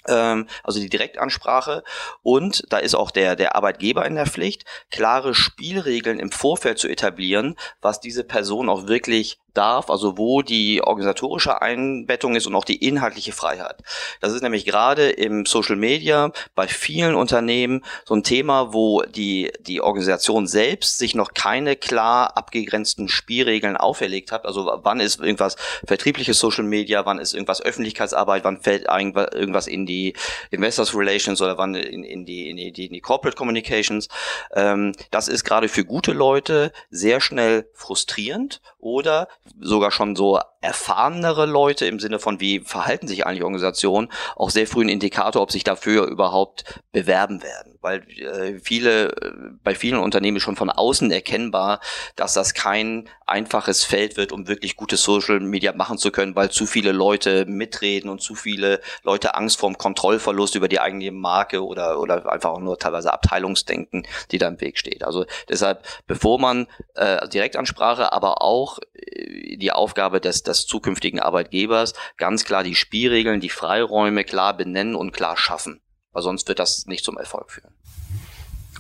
Ähm, 0.07 0.47
also 0.63 0.79
die 0.79 0.89
Direktansprache. 0.89 1.83
Und 2.23 2.63
da 2.69 2.77
ist 2.77 2.95
auch 2.95 3.11
der, 3.11 3.35
der 3.35 3.55
Arbeitgeber 3.55 4.05
in 4.05 4.15
der 4.15 4.25
Pflicht, 4.25 4.65
klare 4.89 5.33
Spielregeln 5.33 6.19
im 6.19 6.31
Vorfeld 6.31 6.79
zu 6.79 6.87
etablieren, 6.87 7.55
was 7.81 7.99
diese 7.99 8.23
Person 8.23 8.69
auch 8.69 8.87
wirklich 8.87 9.39
darf, 9.53 9.89
also 9.89 10.17
wo 10.17 10.41
die 10.41 10.81
organisatorische 10.83 11.61
Einbettung 11.61 12.35
ist 12.35 12.47
und 12.47 12.55
auch 12.55 12.65
die 12.65 12.85
inhaltliche 12.85 13.31
Freiheit. 13.31 13.77
Das 14.19 14.33
ist 14.33 14.41
nämlich 14.41 14.65
gerade 14.65 15.09
im 15.09 15.45
Social 15.45 15.75
Media 15.75 16.31
bei 16.55 16.67
vielen 16.67 17.15
Unternehmen 17.15 17.83
so 18.05 18.15
ein 18.15 18.23
Thema, 18.23 18.73
wo 18.73 19.01
die, 19.03 19.51
die 19.59 19.81
Organisation 19.81 20.47
selbst 20.47 20.97
sich 20.97 21.15
noch 21.15 21.33
keine 21.33 21.75
klar 21.75 22.37
abgegrenzten 22.37 23.07
Spielregeln 23.07 23.77
auferlegt 23.77 24.31
hat. 24.31 24.45
Also 24.45 24.79
wann 24.83 24.99
ist 24.99 25.19
irgendwas 25.19 25.55
vertriebliches 25.85 26.39
Social 26.39 26.63
Media, 26.63 27.05
wann 27.05 27.19
ist 27.19 27.33
irgendwas 27.33 27.61
Öffentlichkeitsarbeit, 27.61 28.43
wann 28.43 28.61
fällt 28.61 28.85
irgendwas 28.87 29.67
in 29.67 29.85
die 29.85 30.13
Investors 30.51 30.95
Relations 30.95 31.41
oder 31.41 31.57
wann 31.57 31.75
in, 31.75 32.03
in, 32.03 32.25
die, 32.25 32.49
in, 32.49 32.57
die, 32.73 32.85
in 32.85 32.93
die 32.93 33.01
Corporate 33.01 33.37
Communications. 33.37 34.07
Ähm, 34.53 34.93
das 35.11 35.27
ist 35.27 35.43
gerade 35.43 35.67
für 35.67 35.85
gute 35.85 36.13
Leute 36.13 36.71
sehr 36.89 37.21
schnell 37.21 37.69
frustrierend 37.73 38.61
oder 38.79 39.27
sogar 39.59 39.91
schon 39.91 40.15
so 40.15 40.39
erfahrenere 40.61 41.47
Leute 41.47 41.87
im 41.87 41.99
Sinne 41.99 42.19
von, 42.19 42.39
wie 42.39 42.59
verhalten 42.59 43.07
sich 43.07 43.25
eigentlich 43.25 43.43
Organisationen, 43.43 44.11
auch 44.35 44.51
sehr 44.51 44.67
früh 44.67 44.83
ein 44.83 44.89
Indikator, 44.89 45.41
ob 45.41 45.51
sich 45.51 45.63
dafür 45.63 46.05
überhaupt 46.05 46.81
bewerben 46.91 47.41
werden. 47.41 47.79
Weil 47.81 48.03
äh, 48.19 48.59
viele, 48.59 49.09
äh, 49.09 49.31
bei 49.63 49.73
vielen 49.73 49.97
Unternehmen 49.97 50.39
schon 50.39 50.55
von 50.55 50.69
außen 50.69 51.09
erkennbar, 51.11 51.79
dass 52.15 52.33
das 52.33 52.53
kein 52.53 53.09
einfaches 53.25 53.83
Feld 53.83 54.17
wird, 54.17 54.31
um 54.31 54.47
wirklich 54.47 54.75
gute 54.75 54.97
Social 54.97 55.39
Media 55.39 55.73
machen 55.73 55.97
zu 55.97 56.11
können, 56.11 56.35
weil 56.35 56.51
zu 56.51 56.67
viele 56.67 56.91
Leute 56.91 57.45
mitreden 57.45 58.09
und 58.09 58.21
zu 58.21 58.35
viele 58.35 58.81
Leute 59.03 59.33
Angst 59.33 59.57
vorm 59.57 59.79
Kontrollverlust 59.79 60.53
über 60.53 60.67
die 60.67 60.79
eigene 60.79 61.11
Marke 61.11 61.65
oder, 61.65 61.99
oder 61.99 62.31
einfach 62.31 62.51
auch 62.51 62.59
nur 62.59 62.77
teilweise 62.77 63.11
Abteilungsdenken, 63.11 64.05
die 64.29 64.37
da 64.37 64.47
im 64.47 64.61
Weg 64.61 64.77
steht. 64.77 65.03
Also 65.03 65.25
deshalb, 65.49 65.83
bevor 66.05 66.39
man 66.39 66.67
äh, 66.93 67.27
Direktansprache, 67.29 68.13
aber 68.13 68.43
auch 68.43 68.77
äh, 68.93 69.57
die 69.57 69.71
Aufgabe 69.71 70.21
des 70.21 70.43
des 70.43 70.50
zukünftigen 70.53 71.19
Arbeitgebers 71.19 71.93
ganz 72.17 72.45
klar 72.45 72.63
die 72.63 72.75
Spielregeln, 72.75 73.39
die 73.41 73.49
Freiräume 73.49 74.23
klar 74.23 74.55
benennen 74.55 74.95
und 74.95 75.11
klar 75.11 75.37
schaffen. 75.37 75.81
Weil 76.11 76.23
sonst 76.23 76.47
wird 76.47 76.59
das 76.59 76.85
nicht 76.87 77.05
zum 77.05 77.17
Erfolg 77.17 77.51
führen. 77.51 77.73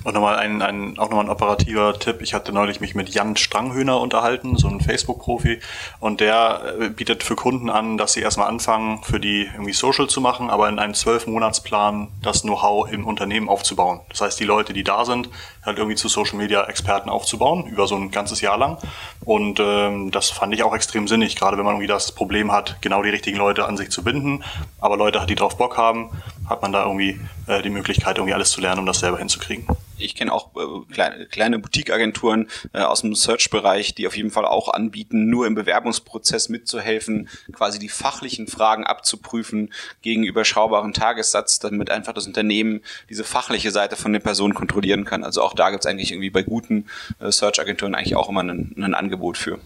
Und 0.03 0.15
nochmal 0.15 0.37
ein, 0.37 0.63
ein, 0.63 0.97
auch 0.97 1.09
nochmal 1.09 1.25
ein 1.25 1.29
operativer 1.29 1.97
Tipp. 1.99 2.21
Ich 2.21 2.33
hatte 2.33 2.51
neulich 2.51 2.81
mich 2.81 2.95
mit 2.95 3.09
Jan 3.09 3.35
Stranghöhner 3.35 3.99
unterhalten, 3.99 4.57
so 4.57 4.67
ein 4.67 4.81
Facebook-Profi. 4.81 5.59
Und 5.99 6.21
der 6.21 6.75
äh, 6.79 6.89
bietet 6.89 7.21
für 7.21 7.35
Kunden 7.35 7.69
an, 7.69 7.97
dass 7.97 8.13
sie 8.13 8.21
erstmal 8.21 8.47
anfangen, 8.47 9.03
für 9.03 9.19
die 9.19 9.43
irgendwie 9.53 9.73
Social 9.73 10.07
zu 10.07 10.19
machen, 10.19 10.49
aber 10.49 10.69
in 10.69 10.79
einem 10.79 10.95
Zwölf-Monats-Plan 10.95 12.07
das 12.23 12.41
Know-how 12.41 12.91
im 12.91 13.05
Unternehmen 13.05 13.47
aufzubauen. 13.47 13.99
Das 14.09 14.21
heißt, 14.21 14.39
die 14.39 14.43
Leute, 14.43 14.73
die 14.73 14.83
da 14.83 15.05
sind, 15.05 15.29
halt 15.63 15.77
irgendwie 15.77 15.95
zu 15.95 16.07
Social 16.07 16.37
Media 16.37 16.63
Experten 16.63 17.09
aufzubauen, 17.09 17.67
über 17.67 17.85
so 17.85 17.95
ein 17.95 18.09
ganzes 18.09 18.41
Jahr 18.41 18.57
lang. 18.57 18.77
Und 19.23 19.59
ähm, 19.59 20.09
das 20.09 20.31
fand 20.31 20.51
ich 20.55 20.63
auch 20.63 20.73
extrem 20.73 21.07
sinnig, 21.07 21.35
gerade 21.35 21.57
wenn 21.57 21.65
man 21.65 21.75
irgendwie 21.75 21.87
das 21.87 22.11
Problem 22.11 22.51
hat, 22.51 22.81
genau 22.81 23.03
die 23.03 23.09
richtigen 23.09 23.37
Leute 23.37 23.65
an 23.65 23.77
sich 23.77 23.91
zu 23.91 24.03
binden, 24.03 24.43
aber 24.79 24.97
Leute 24.97 25.21
hat, 25.21 25.29
die 25.29 25.35
drauf 25.35 25.57
Bock 25.57 25.77
haben, 25.77 26.09
hat 26.49 26.63
man 26.63 26.71
da 26.71 26.85
irgendwie 26.85 27.19
äh, 27.45 27.61
die 27.61 27.69
Möglichkeit, 27.69 28.17
irgendwie 28.17 28.33
alles 28.33 28.49
zu 28.49 28.61
lernen, 28.61 28.79
um 28.79 28.85
das 28.87 28.99
selber 28.99 29.19
hinzukriegen 29.19 29.67
ich 30.01 30.15
kenne 30.15 30.33
auch 30.33 30.51
äh, 30.55 30.93
kleine, 30.93 31.25
kleine 31.27 31.59
Boutique-Agenturen 31.59 32.47
äh, 32.73 32.81
aus 32.81 33.01
dem 33.01 33.15
Search-Bereich, 33.15 33.95
die 33.95 34.07
auf 34.07 34.17
jeden 34.17 34.31
Fall 34.31 34.45
auch 34.45 34.69
anbieten, 34.69 35.29
nur 35.29 35.47
im 35.47 35.55
Bewerbungsprozess 35.55 36.49
mitzuhelfen, 36.49 37.29
quasi 37.51 37.79
die 37.79 37.89
fachlichen 37.89 38.47
Fragen 38.47 38.85
abzuprüfen 38.85 39.73
gegen 40.01 40.23
überschaubaren 40.23 40.93
Tagessatz, 40.93 41.59
damit 41.59 41.89
einfach 41.89 42.13
das 42.13 42.27
Unternehmen 42.27 42.81
diese 43.09 43.23
fachliche 43.23 43.71
Seite 43.71 43.95
von 43.95 44.13
der 44.13 44.19
Person 44.19 44.53
kontrollieren 44.53 45.05
kann. 45.05 45.23
Also 45.23 45.41
auch 45.41 45.53
da 45.53 45.69
gibt 45.69 45.85
es 45.85 45.89
eigentlich 45.89 46.11
irgendwie 46.11 46.29
bei 46.29 46.43
guten 46.43 46.87
äh, 47.19 47.31
Search-Agenturen 47.31 47.95
eigentlich 47.95 48.15
auch 48.15 48.29
immer 48.29 48.43
ein, 48.43 48.91
Angebot 48.91 49.37
für. 49.37 49.59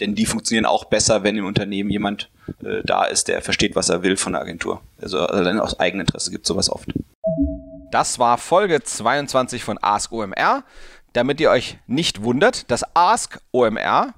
Denn 0.00 0.16
die 0.16 0.26
funktionieren 0.26 0.66
auch 0.66 0.86
besser, 0.86 1.22
wenn 1.22 1.36
im 1.36 1.46
Unternehmen 1.46 1.88
jemand 1.88 2.28
äh, 2.64 2.82
da 2.84 3.04
ist, 3.04 3.28
der 3.28 3.42
versteht, 3.42 3.76
was 3.76 3.88
er 3.88 4.02
will 4.02 4.16
von 4.16 4.32
der 4.32 4.42
Agentur. 4.42 4.82
Also, 5.00 5.20
also 5.20 5.50
aus 5.60 5.78
Eigeninteresse 5.78 6.32
gibt 6.32 6.46
sowas 6.46 6.68
oft. 6.68 6.88
Das 7.94 8.18
war 8.18 8.38
Folge 8.38 8.82
22 8.82 9.62
von 9.62 9.78
Ask 9.80 10.10
OMR. 10.10 10.64
Damit 11.12 11.38
ihr 11.38 11.48
euch 11.50 11.78
nicht 11.86 12.24
wundert, 12.24 12.68
das 12.68 12.82
Ask 12.96 13.38
OMR 13.52 14.14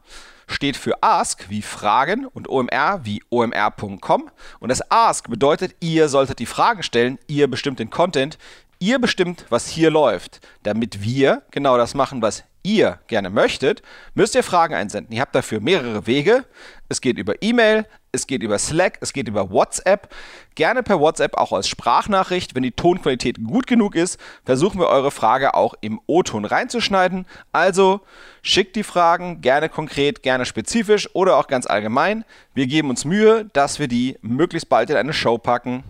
steht 0.46 0.78
für 0.78 1.02
Ask 1.02 1.50
wie 1.50 1.60
Fragen 1.60 2.24
und 2.24 2.48
OMR 2.48 3.00
wie 3.04 3.22
omr.com. 3.28 4.30
Und 4.60 4.68
das 4.70 4.90
Ask 4.90 5.28
bedeutet, 5.28 5.76
ihr 5.80 6.08
solltet 6.08 6.38
die 6.38 6.46
Fragen 6.46 6.82
stellen, 6.82 7.18
ihr 7.26 7.48
bestimmt 7.48 7.78
den 7.78 7.90
Content, 7.90 8.38
ihr 8.78 8.98
bestimmt, 8.98 9.44
was 9.50 9.68
hier 9.68 9.90
läuft. 9.90 10.40
Damit 10.62 11.02
wir 11.02 11.42
genau 11.50 11.76
das 11.76 11.94
machen, 11.94 12.22
was 12.22 12.44
ihr 12.66 12.98
gerne 13.07 13.31
möchtet, 13.31 13.83
müsst 14.14 14.35
ihr 14.35 14.42
Fragen 14.42 14.74
einsenden. 14.74 15.14
Ihr 15.14 15.20
habt 15.20 15.35
dafür 15.35 15.61
mehrere 15.61 16.07
Wege. 16.07 16.44
Es 16.88 17.00
geht 17.00 17.16
über 17.16 17.35
E-Mail, 17.40 17.87
es 18.12 18.26
geht 18.26 18.42
über 18.42 18.59
Slack, 18.59 18.98
es 19.00 19.12
geht 19.12 19.29
über 19.29 19.50
WhatsApp. 19.50 20.12
Gerne 20.57 20.83
per 20.83 20.98
WhatsApp 20.98 21.37
auch 21.37 21.52
als 21.52 21.68
Sprachnachricht. 21.68 22.55
Wenn 22.55 22.64
die 22.64 22.72
Tonqualität 22.72 23.42
gut 23.44 23.66
genug 23.66 23.94
ist, 23.94 24.18
versuchen 24.44 24.81
wir 24.81 24.88
eure 24.88 25.11
Frage 25.11 25.55
auch 25.55 25.74
im 25.81 26.00
O-Ton 26.07 26.44
reinzuschneiden. 26.44 27.26
Also 27.52 28.00
schickt 28.42 28.74
die 28.74 28.83
Fragen 28.83 29.40
gerne 29.40 29.68
konkret, 29.68 30.22
gerne 30.22 30.44
spezifisch 30.44 31.09
oder 31.14 31.37
auch 31.37 31.46
ganz 31.46 31.66
allgemein. 31.66 32.24
Wir 32.55 32.66
geben 32.66 32.90
uns 32.90 33.05
Mühe, 33.05 33.44
dass 33.52 33.79
wir 33.79 33.88
die 33.88 34.18
möglichst 34.22 34.68
bald 34.68 34.90
in 34.90 34.96
eine 34.96 35.12
Show 35.12 35.38
packen. 35.38 35.85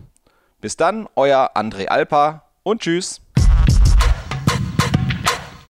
Bis 0.61 0.77
dann, 0.77 1.09
euer 1.17 1.53
André 1.55 1.87
Alpa 1.87 2.43
und 2.63 2.83
tschüss. 2.83 3.21